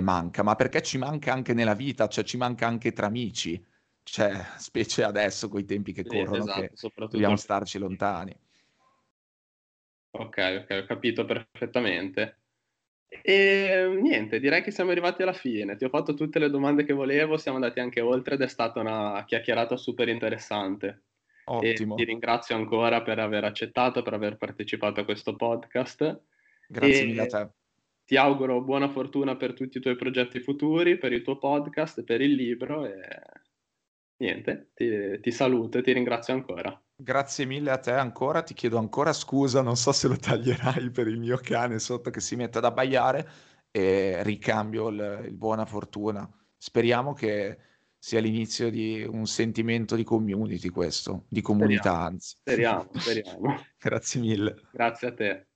manca, 0.00 0.42
ma 0.42 0.54
perché 0.54 0.82
ci 0.82 0.98
manca 0.98 1.32
anche 1.32 1.54
nella 1.54 1.74
vita, 1.74 2.08
cioè 2.08 2.24
ci 2.24 2.36
manca 2.36 2.66
anche 2.66 2.92
tra 2.92 3.06
amici, 3.06 3.62
cioè 4.02 4.44
specie 4.56 5.04
adesso 5.04 5.48
con 5.48 5.60
i 5.60 5.64
tempi 5.64 5.92
che 5.92 6.04
corrono, 6.04 6.36
esatto, 6.38 6.88
che 6.88 7.06
dobbiamo 7.08 7.36
starci 7.36 7.78
lontani. 7.78 8.36
Ok, 10.14 10.62
ok, 10.62 10.80
ho 10.82 10.86
capito 10.86 11.24
perfettamente. 11.24 12.38
E 13.08 13.98
niente, 14.00 14.40
direi 14.40 14.62
che 14.62 14.70
siamo 14.70 14.90
arrivati 14.90 15.22
alla 15.22 15.32
fine. 15.32 15.76
Ti 15.76 15.84
ho 15.84 15.88
fatto 15.88 16.14
tutte 16.14 16.38
le 16.38 16.50
domande 16.50 16.84
che 16.84 16.92
volevo, 16.92 17.36
siamo 17.36 17.58
andati 17.58 17.80
anche 17.80 18.00
oltre 18.00 18.34
ed 18.34 18.42
è 18.42 18.48
stata 18.48 18.80
una 18.80 19.22
chiacchierata 19.26 19.76
super 19.76 20.08
interessante. 20.08 21.02
Ottimo. 21.44 21.94
E 21.94 21.98
ti 21.98 22.04
ringrazio 22.04 22.54
ancora 22.54 23.02
per 23.02 23.18
aver 23.18 23.44
accettato, 23.44 24.02
per 24.02 24.14
aver 24.14 24.36
partecipato 24.36 25.00
a 25.00 25.04
questo 25.04 25.34
podcast. 25.36 26.20
Grazie 26.68 27.02
e... 27.02 27.04
mille 27.04 27.22
a 27.22 27.26
te 27.26 27.50
ti 28.04 28.16
auguro 28.16 28.62
buona 28.62 28.88
fortuna 28.88 29.36
per 29.36 29.54
tutti 29.54 29.78
i 29.78 29.80
tuoi 29.80 29.96
progetti 29.96 30.40
futuri, 30.40 30.98
per 30.98 31.12
il 31.12 31.22
tuo 31.22 31.38
podcast, 31.38 32.02
per 32.02 32.20
il 32.20 32.34
libro 32.34 32.84
e 32.84 32.98
niente, 34.16 34.70
ti, 34.74 35.20
ti 35.20 35.30
saluto 35.30 35.78
e 35.78 35.82
ti 35.82 35.92
ringrazio 35.92 36.34
ancora. 36.34 36.80
Grazie 36.94 37.46
mille 37.46 37.70
a 37.70 37.78
te 37.78 37.92
ancora, 37.92 38.42
ti 38.42 38.54
chiedo 38.54 38.78
ancora 38.78 39.12
scusa, 39.12 39.60
non 39.60 39.76
so 39.76 39.92
se 39.92 40.08
lo 40.08 40.16
taglierai 40.16 40.90
per 40.90 41.08
il 41.08 41.18
mio 41.18 41.38
cane 41.42 41.78
sotto 41.78 42.10
che 42.10 42.20
si 42.20 42.36
mette 42.36 42.58
ad 42.58 42.64
abbaiare 42.64 43.28
e 43.70 44.22
ricambio 44.22 44.88
il, 44.88 45.24
il 45.26 45.34
buona 45.34 45.64
fortuna. 45.64 46.28
Speriamo 46.56 47.12
che 47.12 47.58
sia 47.98 48.20
l'inizio 48.20 48.70
di 48.70 49.04
un 49.08 49.26
sentimento 49.26 49.96
di 49.96 50.04
community 50.04 50.68
questo, 50.68 51.24
di 51.28 51.40
comunità 51.40 51.80
speriamo, 51.80 52.06
anzi. 52.06 52.36
Speriamo, 52.40 52.90
speriamo. 52.98 53.64
Grazie 53.78 54.20
mille. 54.20 54.54
Grazie 54.70 55.08
a 55.08 55.14
te. 55.14 55.46